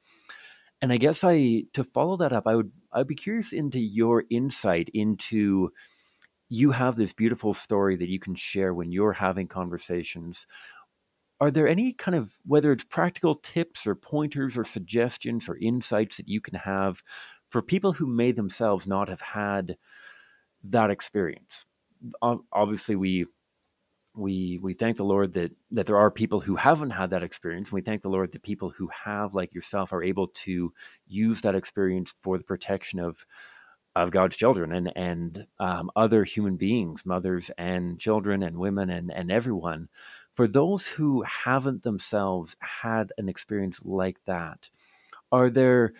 [0.82, 4.24] and I guess I to follow that up, I would I'd be curious into your
[4.30, 5.70] insight into
[6.48, 10.46] you have this beautiful story that you can share when you're having conversations.
[11.40, 16.18] Are there any kind of whether it's practical tips or pointers or suggestions or insights
[16.18, 17.02] that you can have
[17.48, 19.76] for people who may themselves not have had
[20.64, 21.64] that experience?
[22.20, 23.26] Obviously, we
[24.14, 27.68] we we thank the Lord that that there are people who haven't had that experience.
[27.68, 30.72] and We thank the Lord that people who have, like yourself, are able to
[31.06, 33.16] use that experience for the protection of
[33.94, 39.12] of God's children and and um, other human beings, mothers and children and women and
[39.12, 39.88] and everyone.
[40.34, 44.68] For those who haven't themselves had an experience like that,
[45.30, 45.92] are there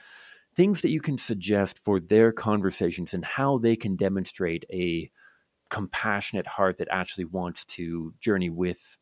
[0.55, 5.11] things that you can suggest for their conversations and how they can demonstrate a
[5.73, 8.99] compassionate heart that actually wants to journey with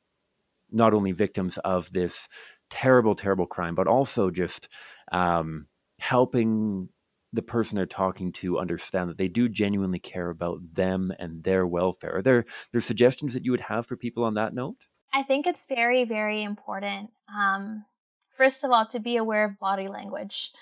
[0.71, 2.29] not only victims of this
[2.71, 4.69] terrible, terrible crime, but also just
[5.11, 5.67] um,
[5.99, 6.89] helping
[7.33, 11.67] the person they're talking to understand that they do genuinely care about them and their
[11.67, 12.19] welfare.
[12.19, 14.77] Are there there suggestions that you would have for people on that note?
[15.13, 17.11] I think it's very, very important.
[17.29, 17.85] Um,
[18.37, 20.53] first of all, to be aware of body language.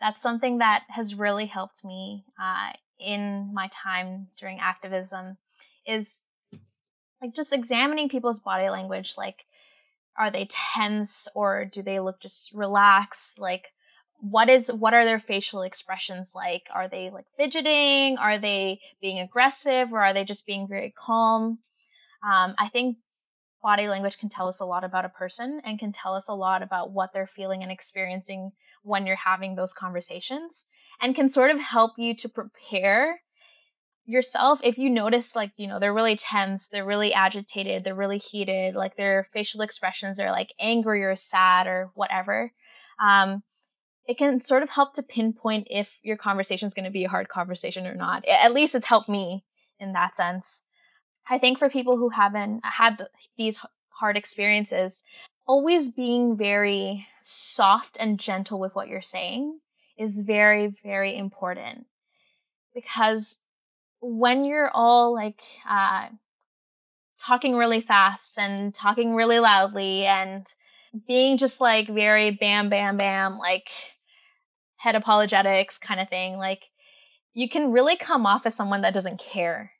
[0.00, 5.36] That's something that has really helped me uh, in my time during activism.
[5.86, 6.24] Is
[7.22, 9.14] like just examining people's body language.
[9.16, 9.44] Like,
[10.16, 13.40] are they tense or do they look just relaxed?
[13.40, 13.66] Like,
[14.18, 16.66] what is what are their facial expressions like?
[16.74, 18.18] Are they like fidgeting?
[18.18, 21.58] Are they being aggressive, or are they just being very calm?
[22.22, 22.96] Um, I think
[23.62, 26.34] body language can tell us a lot about a person and can tell us a
[26.34, 30.66] lot about what they're feeling and experiencing when you're having those conversations
[31.00, 33.20] and can sort of help you to prepare
[34.04, 38.18] yourself if you notice like you know they're really tense they're really agitated they're really
[38.18, 42.52] heated like their facial expressions are like angry or sad or whatever
[43.00, 43.42] um,
[44.06, 47.08] it can sort of help to pinpoint if your conversation is going to be a
[47.08, 48.24] hard conversation or not.
[48.26, 49.44] At least it's helped me
[49.80, 50.62] in that sense.
[51.28, 53.04] I think for people who haven't had
[53.36, 55.02] these hard experiences
[55.46, 59.58] always being very soft and gentle with what you're saying
[59.98, 61.86] is very very important
[62.74, 63.40] because
[64.00, 66.06] when you're all like uh,
[67.18, 70.46] talking really fast and talking really loudly and
[71.08, 73.68] being just like very bam bam bam like
[74.76, 76.62] head apologetics kind of thing like
[77.34, 79.70] you can really come off as someone that doesn't care.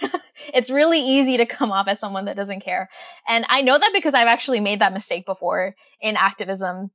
[0.54, 2.88] It's really easy to come off as someone that doesn't care.
[3.28, 6.90] And i know that because i've actually made that mistake before in activism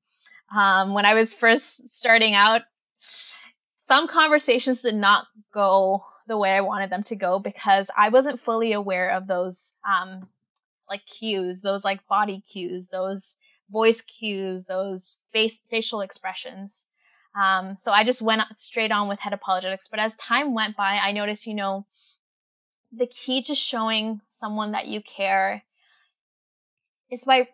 [0.54, 2.62] um, when i was first starting out
[3.88, 8.40] some conversations did not go the way I wanted them to go because I wasn't
[8.40, 10.28] fully aware of those um,
[10.90, 13.38] like cues, those like body cues, those
[13.70, 16.86] voice cues, those face facial expressions.
[17.40, 19.88] Um, so I just went straight on with head apologetics.
[19.88, 21.86] But as time went by, I noticed, you know,
[22.92, 25.64] the key to showing someone that you care
[27.12, 27.50] is by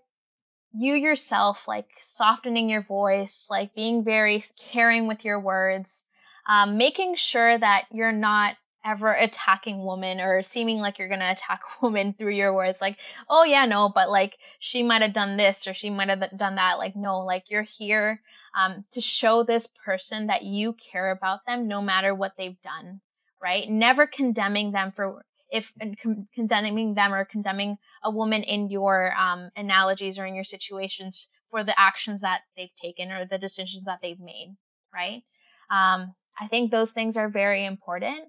[0.73, 6.03] you yourself, like softening your voice, like being very caring with your words,
[6.47, 11.61] um, making sure that you're not ever attacking women or seeming like you're gonna attack
[11.81, 12.97] women through your words like
[13.29, 16.55] oh yeah no but like she might have done this or she might have done
[16.55, 16.79] that.
[16.79, 18.21] Like no like you're here
[18.59, 23.01] um, to show this person that you care about them no matter what they've done
[23.41, 23.69] right?
[23.69, 25.71] Never condemning them for if
[26.01, 31.29] con- condemning them or condemning a woman in your um, analogies or in your situations
[31.49, 34.55] for the actions that they've taken or the decisions that they've made
[34.93, 35.23] right
[35.69, 38.23] um, i think those things are very important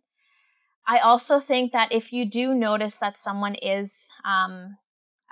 [0.86, 4.76] I also think that if you do notice that someone is, um,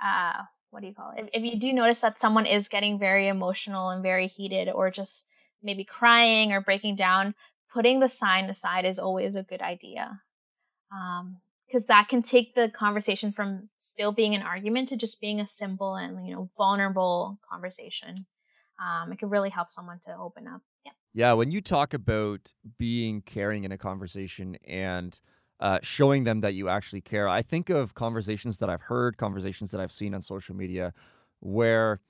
[0.01, 1.25] uh, what do you call it?
[1.33, 4.91] If, if you do notice that someone is getting very emotional and very heated, or
[4.91, 5.27] just
[5.61, 7.35] maybe crying or breaking down,
[7.73, 10.21] putting the sign aside is always a good idea.
[11.71, 15.47] Because that can take the conversation from still being an argument to just being a
[15.47, 18.25] simple and you know vulnerable conversation.
[18.81, 20.61] Um, it can really help someone to open up.
[20.85, 20.91] Yeah.
[21.13, 25.17] Yeah, when you talk about being caring in a conversation and
[25.61, 27.29] uh, showing them that you actually care.
[27.29, 30.91] I think of conversations that I've heard, conversations that I've seen on social media,
[31.39, 32.01] where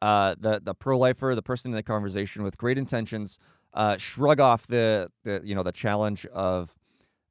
[0.00, 3.38] uh, the the pro lifer, the person in the conversation with great intentions,
[3.74, 6.72] uh, shrug off the the you know the challenge of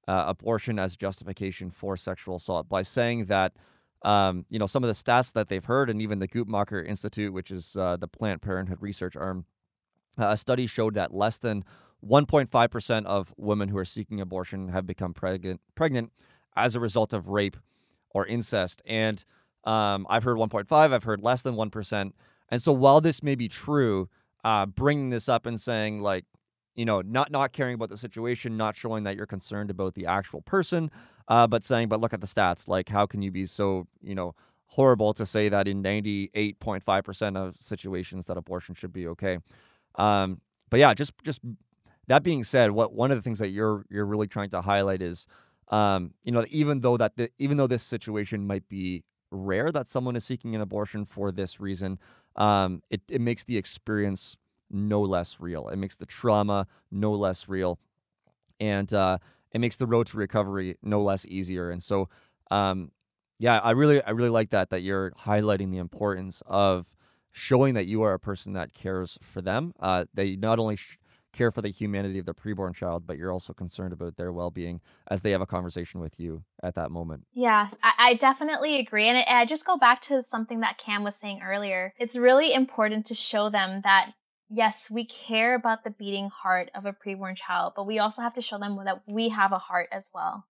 [0.09, 3.53] uh, abortion as justification for sexual assault by saying that.
[4.01, 7.33] Um, you know some of the stats that they've heard, and even the Guttmacher Institute,
[7.33, 9.43] which is uh, the Planned Parenthood research arm,
[10.17, 11.65] uh, a study showed that less than
[12.05, 16.13] 1.5% of women who are seeking abortion have become pregnant pregnant
[16.55, 17.57] as a result of rape
[18.11, 18.81] or incest.
[18.85, 19.23] And
[19.65, 22.11] um, I've heard 1.5, I've heard less than 1%.
[22.49, 24.09] And so while this may be true,
[24.43, 26.25] uh, bringing this up and saying like,
[26.79, 30.05] you know, not not caring about the situation, not showing that you're concerned about the
[30.05, 30.89] actual person,
[31.27, 32.69] uh, but saying, but look at the stats.
[32.69, 34.33] Like, how can you be so, you know,
[34.67, 39.39] horrible to say that in 98.5% of situations that abortion should be okay?
[39.95, 41.41] Um, but yeah, just just
[42.07, 45.01] that being said, what one of the things that you're you're really trying to highlight
[45.01, 45.27] is,
[45.67, 49.85] um, you know, even though that the, even though this situation might be rare that
[49.85, 51.99] someone is seeking an abortion for this reason,
[52.37, 54.37] um, it it makes the experience
[54.69, 55.67] no less real.
[55.69, 57.79] It makes the trauma no less real,
[58.59, 59.17] and uh,
[59.51, 61.71] it makes the road to recovery no less easier.
[61.71, 62.09] And so,
[62.51, 62.91] um,
[63.37, 66.87] yeah, I really I really like that that you're highlighting the importance of
[67.31, 69.73] showing that you are a person that cares for them.
[69.79, 70.97] Uh, that you not only sh-
[71.31, 74.51] care for the humanity of the preborn child, but you're also concerned about their well
[74.51, 77.25] being as they have a conversation with you at that moment.
[77.33, 79.07] Yes, I, I definitely agree.
[79.07, 81.93] And I just go back to something that Cam was saying earlier.
[81.97, 84.11] It's really important to show them that
[84.49, 88.35] yes, we care about the beating heart of a preborn child, but we also have
[88.35, 90.45] to show them that we have a heart as well,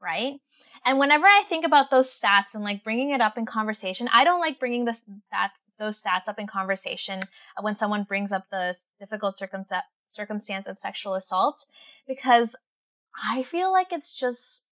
[0.00, 0.40] right?
[0.84, 4.24] And whenever I think about those stats and like bringing it up in conversation, I
[4.24, 7.20] don't like bringing this that those stats up in conversation
[7.60, 11.64] when someone brings up the difficult circumstance circumstance of sexual assault
[12.06, 12.54] because
[13.20, 14.64] I feel like it's just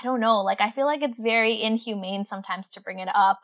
[0.00, 3.40] I don't know, like I feel like it's very inhumane sometimes to bring it up.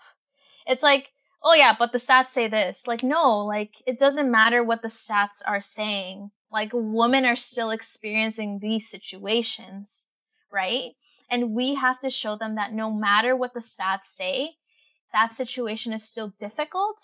[0.67, 1.09] It's like,
[1.43, 2.87] oh yeah, but the stats say this.
[2.87, 6.31] Like no, like it doesn't matter what the stats are saying.
[6.51, 10.05] Like women are still experiencing these situations,
[10.53, 10.93] right?
[11.31, 14.55] And we have to show them that no matter what the stats say,
[15.13, 17.03] that situation is still difficult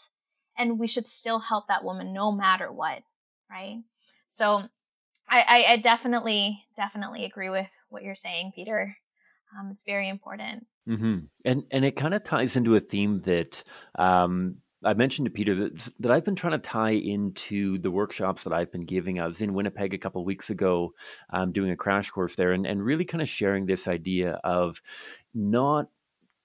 [0.57, 3.03] and we should still help that woman no matter what,
[3.51, 3.83] right?
[4.29, 4.63] So
[5.29, 8.97] I, I, I definitely, definitely agree with what you're saying, Pieter.
[9.59, 10.67] Um, it's very important.
[10.89, 11.19] Mm-hmm.
[11.45, 13.63] And and it kind of ties into a theme that
[13.97, 18.45] um, I mentioned to Pieter that, that I've been trying to tie into the workshops
[18.45, 19.21] that I've been giving.
[19.21, 20.95] I was in Winnipeg a couple weeks ago,
[21.31, 24.83] um, doing a crash course there, and, and really kind of sharing this idea of
[25.35, 25.89] not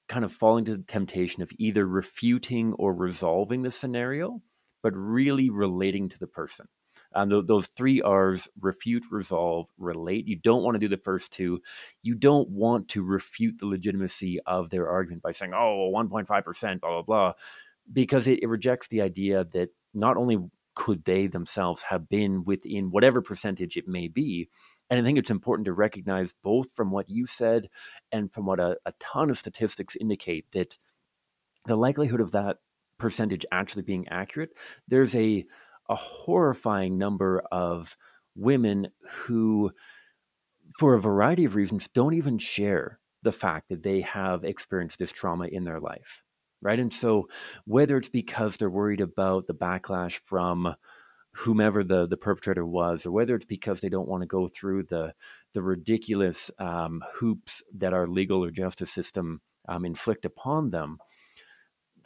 [0.08, 4.42] kind of falling to the temptation of either refuting or resolving the scenario,
[4.84, 6.68] but really relating to the person.
[7.18, 10.28] Um, th- those three R's refute, resolve, relate.
[10.28, 11.62] You don't want to do the first two.
[12.04, 16.90] You don't want to refute the legitimacy of their argument by saying, oh, 1.5%, blah,
[16.90, 17.34] blah, blah
[17.92, 20.38] because it, it rejects the idea that not only
[20.76, 24.48] could they themselves have been within whatever percentage it may be.
[24.90, 27.70] And I think it's important to recognize both from what you said
[28.12, 30.78] and from what a, a ton of statistics indicate that
[31.66, 32.58] the likelihood of that
[33.00, 34.52] percentage actually being accurate,
[34.88, 35.46] there's a
[35.90, 37.96] a horrifying number of
[38.36, 39.72] women who,
[40.80, 45.12] for a variety of reasons, don't even share the fact that they have experienced this
[45.12, 46.24] trauma in their life
[46.62, 46.80] right?
[46.80, 47.28] And so
[47.66, 50.76] whether it's because they're worried about the backlash from
[51.34, 54.84] whomever the the perpetrator was, or whether it's because they don't want to go through
[54.84, 55.14] the
[55.54, 60.98] the ridiculous um, hoops that our legal or justice system um, inflict upon them,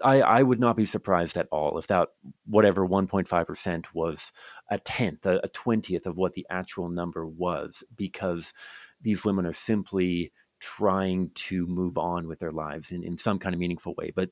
[0.03, 2.09] I, I would not be surprised at all if that
[2.45, 4.31] whatever 1.5% was
[4.69, 8.53] a tenth, a, a 20th of what the actual number was, because
[9.01, 13.53] these women are simply trying to move on with their lives in, in some kind
[13.55, 14.11] of meaningful way.
[14.15, 14.29] But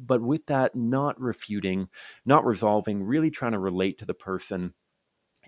[0.00, 1.88] but with that, not refuting,
[2.24, 4.74] not resolving, really trying to relate to the person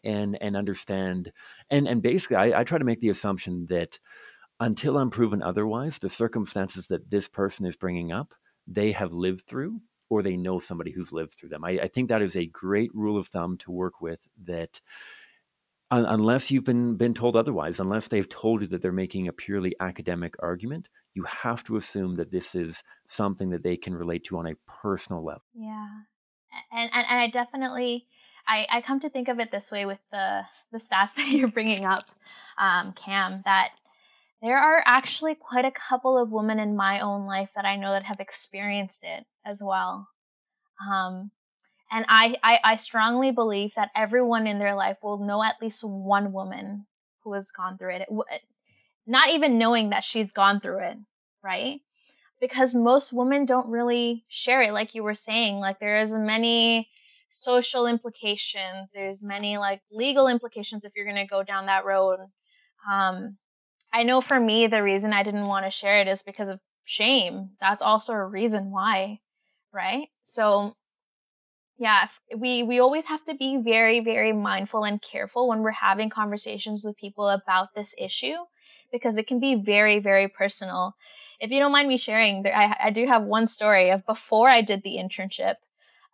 [0.02, 1.30] and and understand
[1.68, 3.98] and and basically I, I try to make the assumption that
[4.60, 8.34] until I'm proven otherwise, the circumstances that this person is bringing up,
[8.66, 11.64] they have lived through or they know somebody who's lived through them.
[11.64, 14.80] I, I think that is a great rule of thumb to work with that
[15.90, 19.74] unless you've been been told otherwise, unless they've told you that they're making a purely
[19.80, 24.38] academic argument, you have to assume that this is something that they can relate to
[24.38, 25.42] on a personal level.
[25.54, 25.88] Yeah.
[26.72, 28.06] And, and, and I definitely,
[28.46, 30.42] I, I come to think of it this way with the,
[30.72, 32.02] the stats that you're bringing up,
[32.58, 33.70] um, Cam, that
[34.42, 37.90] there are actually quite a couple of women in my own life that I know
[37.92, 40.08] that have experienced it as well.
[40.80, 41.30] Um,
[41.90, 45.82] and I, I, I strongly believe that everyone in their life will know at least
[45.84, 46.86] one woman
[47.24, 48.08] who has gone through it
[49.10, 50.96] not even knowing that she's gone through it,
[51.42, 51.80] right?
[52.40, 55.56] Because most women don't really share it, like you were saying.
[55.56, 56.88] Like there's many
[57.28, 62.20] social implications, there's many like legal implications if you're gonna go down that road.
[62.90, 63.36] Um,
[63.92, 66.60] I know for me, the reason I didn't want to share it is because of
[66.84, 67.50] shame.
[67.60, 69.20] That's also a reason why,
[69.72, 70.08] right?
[70.24, 70.74] So
[71.78, 76.10] yeah, we we always have to be very very mindful and careful when we're having
[76.10, 78.36] conversations with people about this issue
[78.92, 80.94] because it can be very, very personal.
[81.40, 84.60] If you don't mind me sharing, I, I do have one story of before I
[84.62, 85.54] did the internship.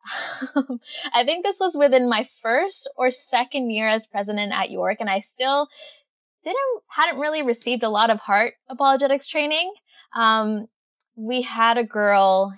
[1.12, 5.10] I think this was within my first or second year as president at York, and
[5.10, 5.68] I still
[6.42, 9.72] didn't hadn't really received a lot of heart apologetics training.
[10.14, 10.66] Um,
[11.16, 12.54] we had a girl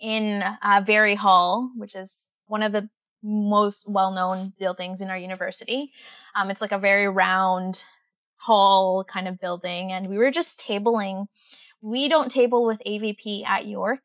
[0.00, 2.88] in uh, Vari Hall, which is one of the
[3.22, 5.92] most well-known buildings in our university.
[6.34, 7.82] Um, it's like a very round
[8.36, 11.26] hall kind of building, and we were just tabling.
[11.80, 14.02] We don't table with AVP at York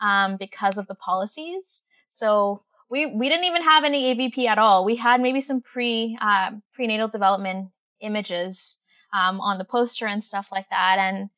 [0.00, 1.82] um, because of the policies.
[2.10, 4.84] So we we didn't even have any AVP at all.
[4.84, 7.70] We had maybe some pre uh, prenatal development
[8.00, 8.78] images
[9.12, 10.98] um, on the poster and stuff like that.
[10.98, 11.30] And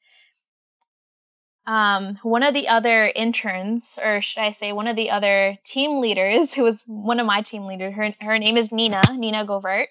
[1.66, 6.00] um, one of the other interns, or should I say, one of the other team
[6.00, 9.86] leaders, who was one of my team leaders, her, her name is Nina, Nina Govert,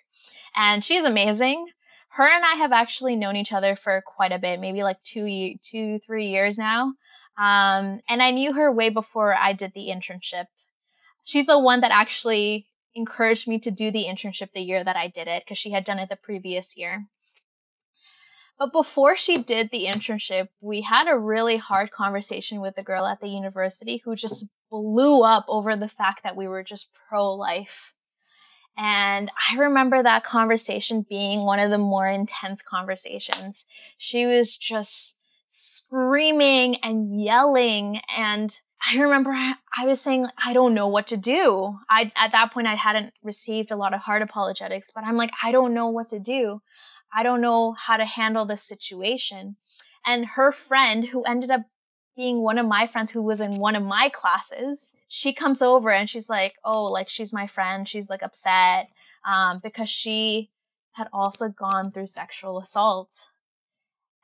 [0.56, 1.66] and she's amazing.
[2.10, 5.56] Her and I have actually known each other for quite a bit, maybe like two,
[5.62, 6.94] two, three years now.
[7.38, 10.48] Um, and I knew her way before I did the internship.
[11.24, 15.08] She's the one that actually encouraged me to do the internship the year that I
[15.08, 17.06] did it because she had done it the previous year.
[18.60, 23.08] But before she did the internship, we had a really hard conversation with the girl
[23.08, 27.34] at the university who just blew up over the fact that we were just pro
[27.34, 27.94] life.
[28.78, 33.66] And I remember that conversation being one of the more intense conversations.
[33.98, 40.88] She was just screaming and yelling and I remember I was saying I don't know
[40.88, 41.78] what to do.
[41.90, 45.32] I at that point I hadn't received a lot of heart apologetics, but I'm like
[45.42, 46.62] I don't know what to do.
[47.14, 49.56] I don't know how to handle this situation.
[50.06, 51.62] And her friend, who ended up
[52.16, 55.92] being one of my friends who was in one of my classes, she comes over
[55.92, 57.88] and she's like, Oh, like she's my friend.
[57.88, 58.90] She's like upset
[59.26, 60.50] um, because she
[60.94, 63.28] had also gone through sexual assault.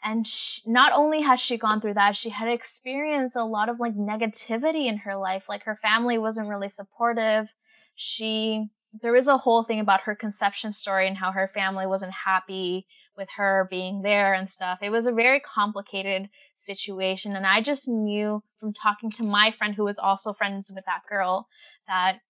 [0.08, 3.82] And she, not only has she gone through that, she had experienced a lot of
[3.82, 5.50] like negativity in her life.
[5.50, 7.50] Like her family wasn't really supportive.
[7.96, 8.70] She
[9.02, 12.88] there is a whole thing about her conception story and how her family wasn't happy
[13.18, 14.80] with her being there and stuff.
[14.82, 17.36] It was a very complicated situation.
[17.36, 21.02] And I just knew from talking to my friend, who was also friends with that
[21.10, 21.50] girl,
[21.90, 22.22] that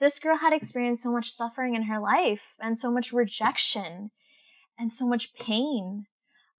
[0.00, 4.10] this girl had experienced so much suffering in her life and so much rejection
[4.76, 6.06] and so much pain.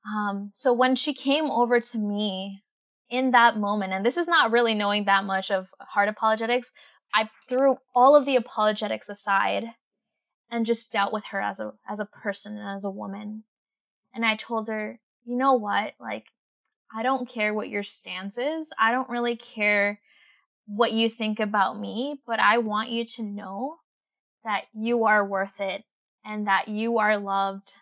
[0.06, 2.64] Um, so when she came over to me
[3.10, 6.72] in that moment, and this is not really knowing that much of heart apologetics,
[7.14, 9.66] I threw all of the apologetics aside
[10.50, 13.44] and just dealt with her as a as a person and as a woman.
[14.14, 15.94] And I told her, "You know what?
[16.00, 16.26] Like
[16.94, 18.74] I don't care what your stance is.
[18.78, 20.00] I don't really care
[20.68, 23.78] what you think about me, but I want you to know
[24.44, 25.84] that you are worth it
[26.26, 27.74] and that you are loved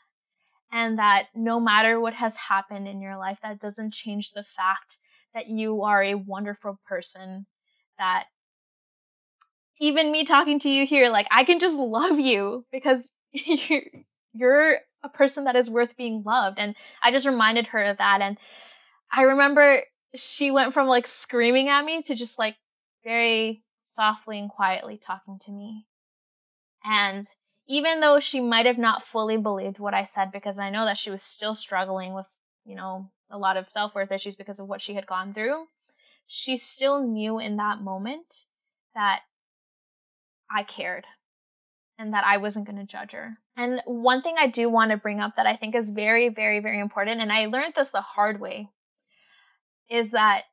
[0.72, 4.98] and that no matter what has happened in your life that doesn't change the fact
[5.34, 7.46] that you are a wonderful person
[7.98, 8.26] that
[9.80, 13.82] even me talking to you here, like I can just love you because you're,
[14.34, 16.60] you're a person that is worth being loved.
[16.60, 18.22] And I just reminded her of that.
[18.22, 18.38] And
[19.12, 19.82] I remember
[20.16, 22.56] she went from like screaming at me to just like
[23.04, 25.86] very softly and quietly talking to me.
[26.84, 27.26] And
[27.70, 30.98] even though she might have not fully believed what I said, because I know that
[30.98, 32.26] she was still struggling with,
[32.66, 35.66] you know, a lot of self worth issues because of what she had gone through,
[36.26, 38.26] she still knew in that moment
[38.96, 39.22] that
[40.52, 41.06] I cared
[42.00, 43.38] and that I wasn't going to judge her.
[43.56, 46.62] And one thing I do want to bring up that I think is very, very,
[46.62, 48.68] very important, and I learned this the hard way,
[49.92, 50.44] is that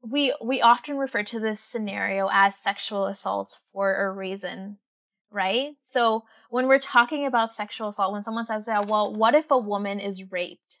[0.00, 4.78] we we often refer to this scenario as sexual assault for a reason,
[5.32, 5.74] right?
[5.82, 9.58] So when we're talking about sexual assault, when someone says, yeah, "Well, what if a
[9.58, 10.78] woman is raped?"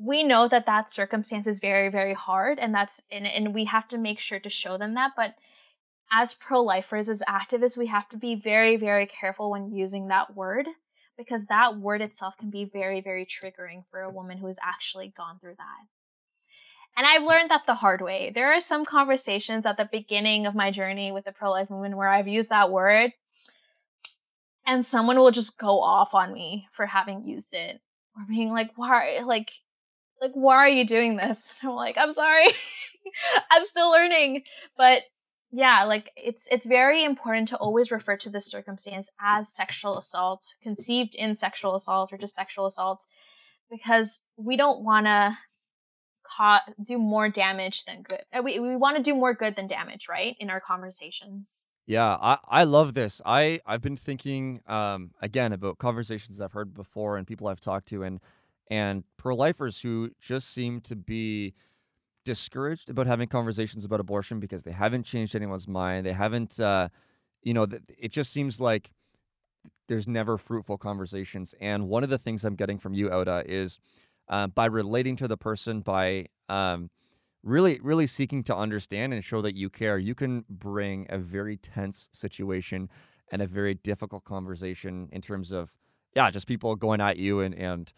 [0.00, 3.88] we know that that circumstance is very very hard and that's and, and we have
[3.88, 5.34] to make sure to show them that but
[6.10, 10.34] as pro lifers, as activists, we have to be very, very careful when using that
[10.34, 10.66] word
[11.16, 15.12] because that word itself can be very, very triggering for a woman who has actually
[15.16, 15.86] gone through that.
[16.98, 18.32] And I've learned that the hard way.
[18.34, 21.96] There are some conversations at the beginning of my journey with the pro life movement
[21.96, 23.12] where I've used that word
[24.66, 27.80] and someone will just go off on me for having used it
[28.16, 29.52] or being like, why, like,
[30.20, 31.54] like, why are you doing this?
[31.62, 32.48] And I'm like, I'm sorry.
[33.50, 34.42] I'm still learning.
[34.76, 35.02] But
[35.50, 40.44] yeah like it's it's very important to always refer to this circumstance as sexual assault
[40.62, 43.02] conceived in sexual assault or just sexual assault
[43.70, 45.06] because we don't want
[46.38, 49.66] ca- do more damage than good uh, we, we want to do more good than
[49.66, 55.10] damage right in our conversations yeah i i love this i i've been thinking um
[55.20, 58.20] again about conversations i've heard before and people i've talked to and
[58.70, 61.54] and pro-lifers who just seem to be
[62.28, 66.04] discouraged about having conversations about abortion because they haven't changed anyone's mind.
[66.04, 66.88] They haven't, uh,
[67.42, 67.66] you know,
[67.98, 68.90] it just seems like
[69.88, 71.54] there's never fruitful conversations.
[71.58, 73.78] And one of the things I'm getting from you, Aura, is
[74.28, 76.90] uh, by relating to the person, by um,
[77.42, 81.56] really, really seeking to understand and show that you care, you can bring a very
[81.56, 82.88] tense situation
[83.30, 85.72] and a very difficult conversation in terms of,
[86.14, 87.92] yeah, just people going at you and, and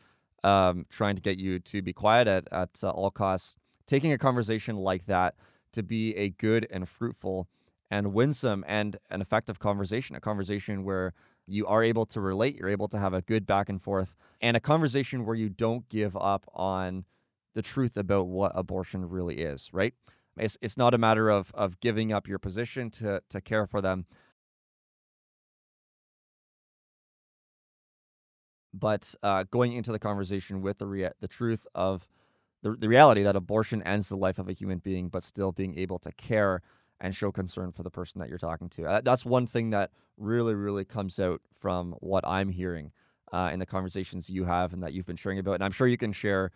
[0.45, 3.55] um, trying to get you to be quiet at, at uh, all costs.
[3.87, 5.35] Taking a conversation like that
[5.73, 7.49] to be a good and fruitful
[7.91, 11.13] and winsome and an effective conversation, a conversation where
[11.51, 14.57] you are able to relate, you're able to have a good back and forth, and
[14.57, 17.05] a conversation where you don't give up on
[17.55, 19.95] the truth about what abortion really is, right?
[20.37, 23.81] It's it's not a matter of of giving up your position to to care for
[23.83, 24.07] them,
[28.73, 32.07] but uh, going into the conversation with the rea- the truth of
[32.63, 35.79] the, the reality that abortion ends the life of a human being, but still being
[35.79, 36.63] able to care
[37.01, 38.85] and show concern for the person that you're talking to.
[38.85, 42.93] Uh, that's one thing that really, really comes out from what I'm hearing
[43.33, 45.55] uh, in the conversations you have and that you've been sharing about.
[45.55, 46.51] And I'm sure you can share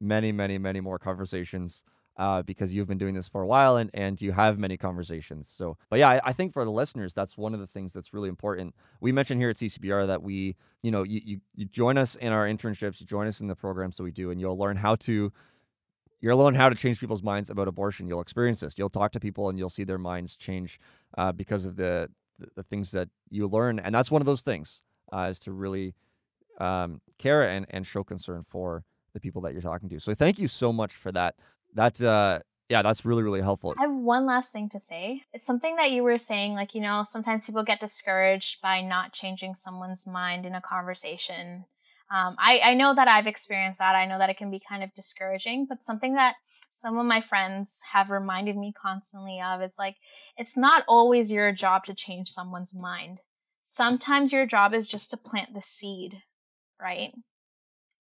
[0.00, 1.84] many, many, many more conversations
[2.16, 5.48] uh, because you've been doing this for a while and, and you have many conversations.
[5.48, 8.14] So, but yeah, I, I, think for the listeners, that's one of the things that's
[8.14, 8.74] really important.
[9.00, 12.32] We mentioned here at CCBR that we, you know, you, you, you join us in
[12.32, 14.94] our internships, you join us in the programs that we do, and you'll learn how
[14.96, 15.32] to,
[16.24, 18.08] you'll learn how to change people's minds about abortion.
[18.08, 18.74] You'll experience this.
[18.76, 20.80] You'll talk to people and you'll see their minds change
[21.18, 22.08] uh, because of the,
[22.38, 23.78] the, the things that you learn.
[23.78, 24.80] And that's one of those things
[25.12, 25.94] uh, is to really
[26.58, 30.00] um, care and, and show concern for the people that you're talking to.
[30.00, 31.34] So thank you so much for that
[31.74, 33.74] that's uh yeah, that's really really helpful.
[33.78, 35.22] I have one last thing to say.
[35.34, 39.12] It's something that you were saying, like you know, sometimes people get discouraged by not
[39.12, 41.64] changing someone's mind in a conversation.
[42.10, 43.94] Um, I I know that I've experienced that.
[43.94, 46.34] I know that it can be kind of discouraging, but something that
[46.70, 49.96] some of my friends have reminded me constantly of it's like
[50.36, 53.18] it's not always your job to change someone's mind.
[53.62, 56.20] Sometimes your job is just to plant the seed,
[56.80, 57.12] right?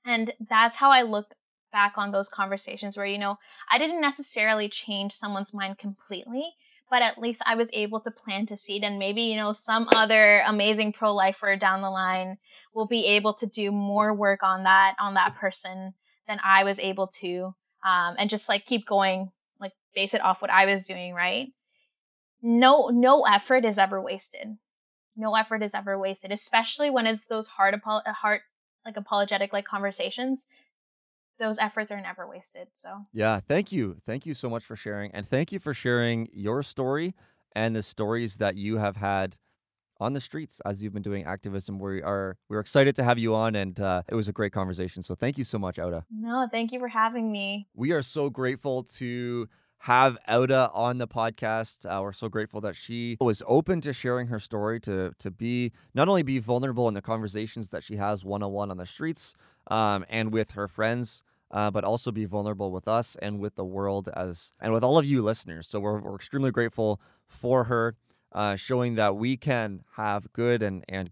[0.06, 1.34] And that's how I look
[1.72, 3.38] back on those conversations where, you know,
[3.70, 6.54] I didn't necessarily change someone's mind completely,
[6.92, 9.88] but at least I was able to plant a seed and maybe, you know, some
[9.96, 12.38] other amazing pro lifer down the line
[12.76, 15.94] will be able to do more work on that, on that person
[16.28, 17.56] than I was able to.
[17.84, 21.48] Um, and just like keep going, like base it off what I was doing, right?
[22.42, 24.48] No, no effort is ever wasted.
[25.16, 28.42] No effort is ever wasted, especially when it's those hard, hard,
[28.86, 30.46] like apologetic like conversations
[31.42, 32.68] those efforts are never wasted.
[32.74, 33.98] So, yeah, thank you.
[34.06, 35.12] Thank you so much for sharing.
[35.12, 37.16] And thank you for sharing your story
[37.54, 39.38] and the stories that you have had
[40.00, 41.80] on the streets as you've been doing activism.
[41.80, 45.04] We are we're excited to have you on, and uh, it was a great conversation.
[45.04, 46.06] So thank you so much, Aura.
[46.12, 47.68] No, thank you for having me.
[47.74, 51.86] We are so grateful to have Aura on the podcast.
[51.86, 55.72] Uh, we're so grateful that she was open to sharing her story, to to be
[55.94, 58.86] not only be vulnerable in the conversations that she has one on one on the
[58.86, 59.36] streets
[59.68, 63.66] um, and with her friends, uh, but also be vulnerable with us and with the
[63.66, 65.68] world as and with all of you listeners.
[65.68, 67.96] So we're, we're extremely grateful for her,
[68.32, 71.12] uh, showing that we can have good and, and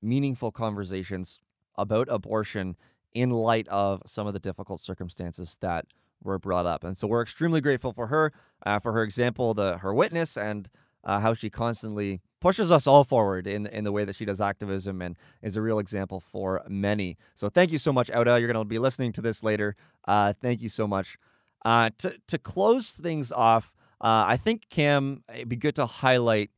[0.00, 1.40] meaningful conversations
[1.76, 2.76] about abortion
[3.12, 5.86] in light of some of the difficult circumstances that
[6.22, 6.84] were brought up.
[6.84, 8.32] And so we're extremely grateful for her,
[8.64, 10.68] uh, for her example, the her witness, and
[11.02, 14.40] uh, how she constantly pushes us all forward in in the way that she does
[14.40, 17.16] activism and is a real example for many.
[17.34, 18.38] So thank you so much, Aura.
[18.38, 19.76] You're going to be listening to this later.
[20.06, 21.18] Uh, thank you so much.
[21.64, 26.50] Uh, to to close things off, uh, I think Cam, it'd be good to highlight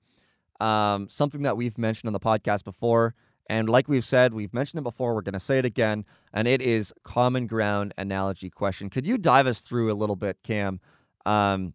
[0.61, 3.15] um, something that we've mentioned on the podcast before.
[3.49, 6.47] And like we've said, we've mentioned it before, we're going to say it again, and
[6.47, 8.89] it is common ground analogy question.
[8.89, 10.81] Could you dive us through a little bit, Cam?
[11.27, 11.75] Um,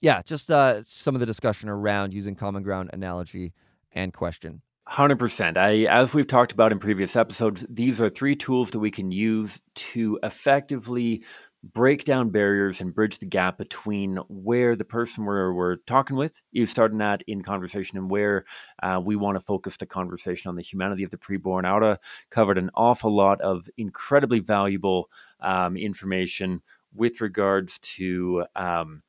[0.00, 3.52] yeah, just uh, some of the discussion around using common ground analogy
[3.92, 4.62] and question.
[4.88, 5.56] 100%.
[5.56, 9.10] I as we've talked about in previous episodes, these are three tools that we can
[9.10, 11.24] use to effectively
[11.72, 16.40] break down barriers and bridge the gap between where the person we're, we're talking with
[16.52, 18.44] is starting at in conversation and where
[18.82, 21.68] uh, we want to focus the conversation on the humanity of the preborn.
[21.68, 21.98] Aura
[22.30, 26.62] covered an awful lot of incredibly valuable um, information
[26.94, 29.02] with regards to um,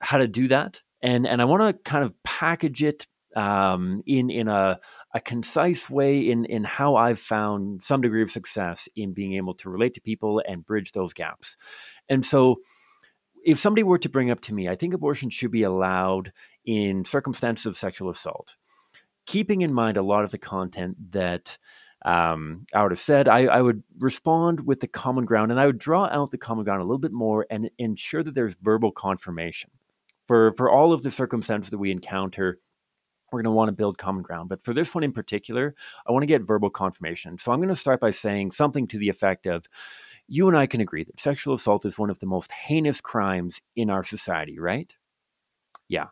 [0.00, 4.30] how to do that, and and I want to kind of package it um, in
[4.30, 4.78] in a,
[5.14, 9.54] a concise way in in how I've found some degree of success in being able
[9.54, 11.56] to relate to people and bridge those gaps.
[12.08, 12.56] And so,
[13.44, 16.32] if somebody were to bring up to me, I think abortion should be allowed
[16.64, 18.54] in circumstances of sexual assault,
[19.26, 21.58] keeping in mind a lot of the content that
[22.04, 25.66] um, I would have said, I, I, would respond with the common ground and I
[25.66, 28.92] would draw out the common ground a little bit more and ensure that there's verbal
[28.92, 29.70] confirmation
[30.28, 32.60] for for all of the circumstances that we encounter
[33.32, 35.74] we're going to want to build common ground but for this one in particular
[36.06, 37.36] i want to get verbal confirmation.
[37.38, 39.64] So i'm going to start by saying something to the effect of
[40.28, 43.60] you and i can agree that sexual assault is one of the most heinous crimes
[43.74, 44.92] in our society right?
[45.88, 46.08] Yeah.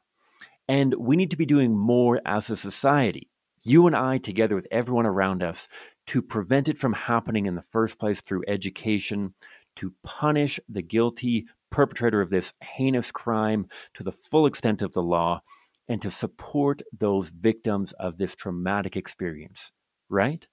[0.69, 3.31] And we need to be doing more as a society
[3.63, 5.69] you and i together with everyone around us
[6.07, 9.35] to prevent it from happening in the first place through education
[9.77, 15.03] to punish the guilty perpetrator of this heinous crime to the full extent of the
[15.03, 15.41] law
[15.89, 19.73] and to support those victims of this traumatic experience,
[20.09, 20.47] right?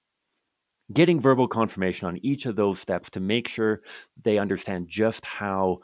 [0.92, 3.82] getting verbal confirmation on each of those steps to make sure
[4.22, 5.80] they understand just how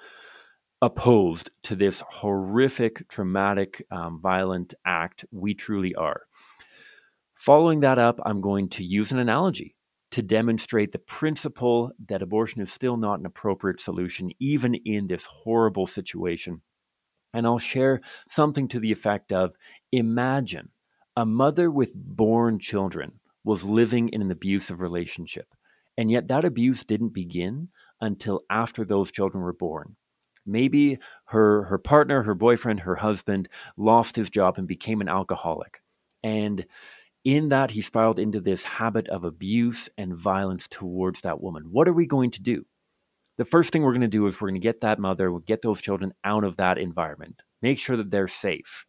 [0.82, 6.22] opposed to this horrific, traumatic, um, violent act we truly are.
[7.36, 9.76] Following that up, I'm going to use an analogy
[10.12, 15.26] to demonstrate the principle that abortion is still not an appropriate solution, even in this
[15.26, 16.62] horrible situation.
[17.34, 19.54] And I'll share something to the effect of
[19.92, 20.70] imagine
[21.16, 25.48] a mother with born children was living in an abusive relationship,
[25.98, 27.70] and yet that abuse didn't begin
[28.02, 29.96] until after those children were born.
[30.46, 35.82] Maybe her, her partner, her boyfriend, her husband lost his job and became an alcoholic.
[36.24, 36.66] And
[37.26, 41.64] in that, he spiraled into this habit of abuse and violence towards that woman.
[41.72, 42.66] What are we going to do?
[43.38, 45.40] The first thing we're going to do is we're going to get that mother, we'll
[45.40, 48.86] get those children out of that environment, make sure that they're safe.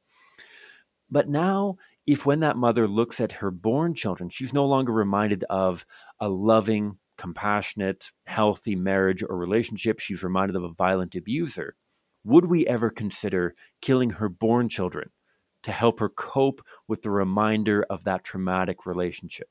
[1.11, 1.77] But now,
[2.07, 5.85] if when that mother looks at her born children, she's no longer reminded of
[6.19, 11.77] a loving, compassionate, healthy marriage or relationship, she's reminded of a violent abuser,
[12.25, 15.11] would we ever consider killing her born children
[15.63, 19.49] to help her cope with the reminder of that traumatic relationship.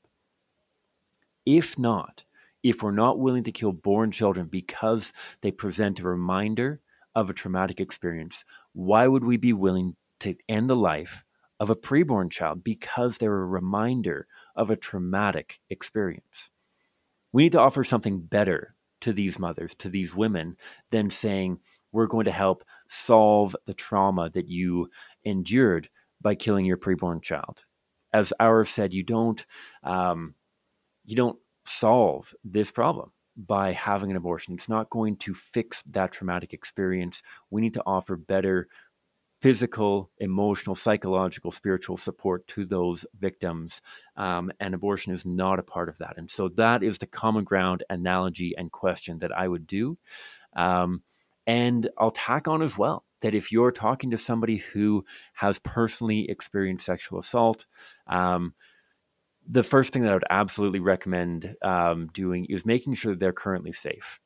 [1.46, 2.24] If not,
[2.62, 6.80] if we're not willing to kill born children because they present a reminder
[7.14, 11.24] of a traumatic experience, why would we be willing to end the life
[11.58, 16.50] of a preborn child because they're a reminder of a traumatic experience?
[17.32, 20.56] We need to offer something better to these mothers, to these women,
[20.90, 21.60] than saying,
[21.92, 24.88] we're going to help solve the trauma that you
[25.24, 25.88] endured
[26.20, 27.64] by killing your preborn child.
[28.12, 29.44] As Aura said, you don't
[29.82, 30.34] um,
[31.04, 34.54] you don't solve this problem by having an abortion.
[34.54, 37.22] It's not going to fix that traumatic experience.
[37.50, 38.68] We need to offer better
[39.40, 43.80] physical, emotional, psychological, spiritual support to those victims.
[44.16, 46.14] Um, and abortion is not a part of that.
[46.18, 49.96] And so that is the common ground analogy and question that I would do.
[50.54, 51.02] Um,
[51.46, 55.04] and I'll tack on as well that if you're talking to somebody who
[55.34, 57.66] has personally experienced sexual assault,
[58.06, 58.54] um,
[59.48, 63.72] the first thing that I would absolutely recommend um, doing is making sure they're currently
[63.72, 64.20] safe.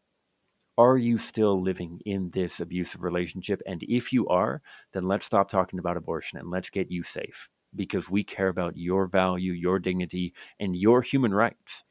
[0.76, 3.62] Are you still living in this abusive relationship?
[3.66, 4.60] And if you are,
[4.92, 8.76] then let's stop talking about abortion and let's get you safe because we care about
[8.76, 11.84] your value, your dignity, and your human rights.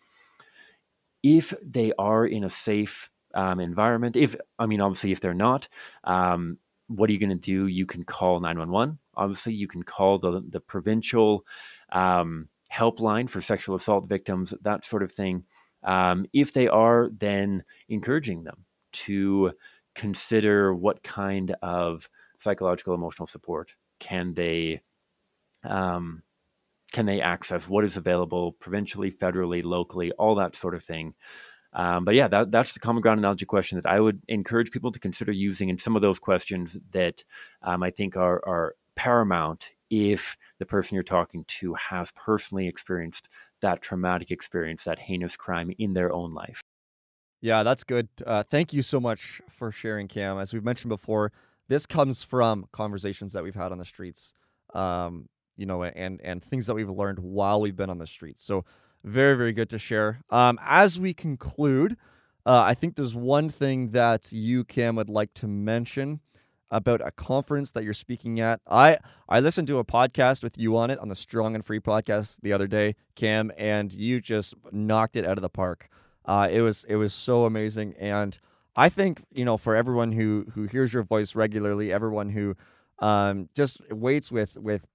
[1.22, 5.70] If they are in a safe um, environment, if I mean, obviously, if they're not,
[6.04, 7.68] um, what are you going to do?
[7.68, 9.00] You can call 911.
[9.16, 11.46] Obviously, you can call the, the provincial
[11.92, 15.44] um, helpline for sexual assault victims, that sort of thing.
[15.84, 19.52] Um, if they are, then encouraging them to
[19.96, 24.82] consider what kind of psychological emotional support can they
[25.64, 26.24] um,
[26.92, 31.14] can they access what is available provincially federally locally all that sort of thing
[31.74, 34.92] um, but yeah, that, that's the common ground analogy question that I would encourage people
[34.92, 35.70] to consider using.
[35.70, 37.24] And some of those questions that
[37.64, 43.30] um, I think are, are paramount if the person you're talking to has personally experienced
[43.62, 46.62] that traumatic experience, that heinous crime in their own life.
[47.42, 48.08] Yeah, that's good.
[48.26, 50.40] Uh, thank you so much for sharing, Cam.
[50.40, 51.32] As we've mentioned before,
[51.68, 54.34] this comes from conversations that we've had on the streets,
[54.74, 58.44] um, you know, and and things that we've learned while we've been on the streets.
[58.44, 58.64] So
[59.04, 60.22] very, very good to share.
[60.30, 61.98] Um, as we conclude,
[62.46, 66.22] uh, I think there's one thing that you, Cam, would like to mention
[66.72, 68.60] about a conference that you're speaking at.
[68.68, 68.98] I
[69.30, 72.42] I listened to a podcast with you on it on the Strong and Free podcast
[72.42, 75.88] the other day, Cam, and you just knocked it out of the park.
[76.26, 78.40] Uh, it was it was so amazing, and
[78.76, 82.56] I think you know for everyone who who hears your voice regularly, everyone who
[83.00, 84.88] um, just waits with with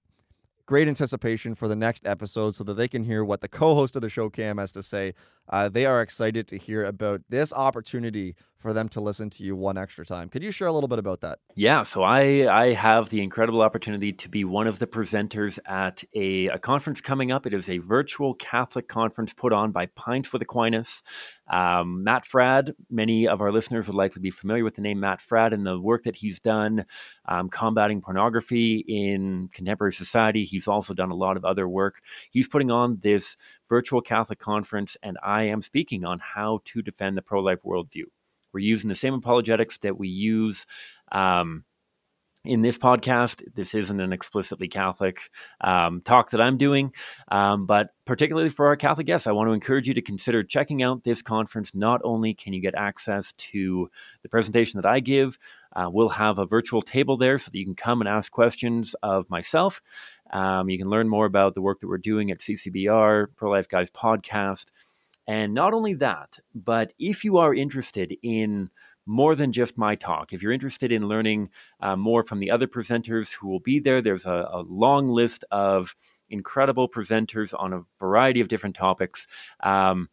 [0.68, 4.02] great anticipation for the next episode so that they can hear what the co-host of
[4.02, 5.14] the show cam has to say.
[5.48, 9.56] Uh, they are excited to hear about this opportunity for them to listen to you
[9.56, 12.72] one extra time could you share a little bit about that yeah so i i
[12.72, 17.32] have the incredible opportunity to be one of the presenters at a, a conference coming
[17.32, 21.02] up it is a virtual catholic conference put on by pints with aquinas
[21.50, 25.20] um, Matt Fradd, many of our listeners would likely be familiar with the name Matt
[25.20, 26.84] Fradd and the work that he's done
[27.26, 30.44] um, combating pornography in contemporary society.
[30.44, 32.02] He's also done a lot of other work.
[32.30, 33.36] He's putting on this
[33.68, 38.04] virtual Catholic conference, and I am speaking on how to defend the pro life worldview.
[38.58, 40.66] We're using the same apologetics that we use.
[41.12, 41.64] Um,
[42.44, 45.30] in this podcast, this isn't an explicitly Catholic
[45.60, 46.92] um, talk that I'm doing,
[47.30, 50.82] um, but particularly for our Catholic guests, I want to encourage you to consider checking
[50.82, 51.72] out this conference.
[51.72, 53.88] Not only can you get access to
[54.24, 55.38] the presentation that I give,
[55.76, 58.96] uh, we'll have a virtual table there so that you can come and ask questions
[59.04, 59.80] of myself.
[60.32, 63.68] Um, you can learn more about the work that we're doing at CCBR, Pro Life
[63.68, 64.64] Guys podcast.
[65.28, 68.70] And not only that, but if you are interested in
[69.08, 70.32] more than just my talk.
[70.32, 71.48] If you're interested in learning
[71.80, 75.44] uh, more from the other presenters who will be there, there's a, a long list
[75.50, 75.94] of
[76.28, 79.26] incredible presenters on a variety of different topics.
[79.62, 80.10] Um,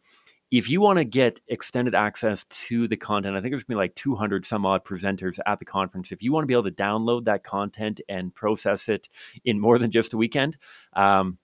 [0.50, 3.80] if you want to get extended access to the content, I think there's going to
[3.80, 6.10] be like 200 some odd presenters at the conference.
[6.10, 9.10] If you want to be able to download that content and process it
[9.44, 10.56] in more than just a weekend,
[10.94, 11.36] um,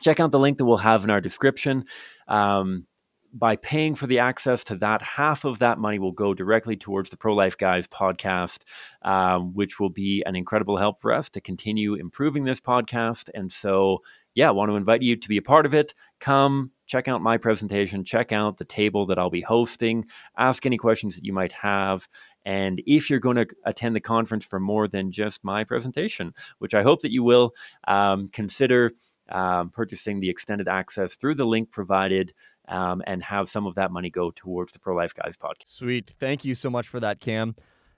[0.00, 1.86] check out the link that we'll have in our description.
[2.28, 2.86] Um,
[3.34, 7.10] by paying for the access to that, half of that money will go directly towards
[7.10, 8.58] the Pro Life Guys podcast,
[9.02, 13.28] um, which will be an incredible help for us to continue improving this podcast.
[13.34, 14.02] And so,
[14.34, 15.94] yeah, I want to invite you to be a part of it.
[16.20, 20.06] Come check out my presentation, check out the table that I'll be hosting,
[20.38, 22.06] ask any questions that you might have.
[22.44, 26.74] And if you're going to attend the conference for more than just my presentation, which
[26.74, 27.52] I hope that you will,
[27.88, 28.92] um, consider
[29.30, 32.34] um, purchasing the extended access through the link provided
[32.68, 35.66] um, and have some of that money go towards the Pro Life Guys podcast.
[35.66, 36.14] Sweet.
[36.18, 37.54] Thank you so much for that, Cam.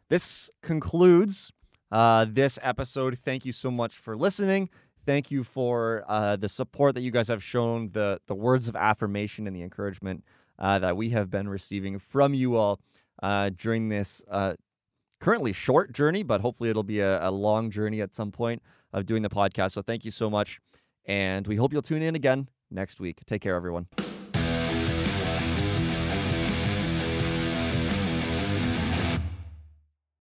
[0.08, 1.52] This concludes
[1.90, 3.18] uh, this episode.
[3.18, 4.68] Thank you so much for listening.
[5.04, 8.74] Thank you for uh, the support that you guys have shown, the the words of
[8.74, 10.24] affirmation and the encouragement
[10.58, 12.80] uh, that we have been receiving from you all
[13.22, 14.54] uh, during this uh,
[15.20, 18.62] currently short journey, but hopefully it'll be a, a long journey at some point
[18.92, 19.72] of doing the podcast.
[19.72, 20.60] So thank you so much.
[21.04, 23.20] And we hope you'll tune in again next week.
[23.26, 23.86] Take care, everyone.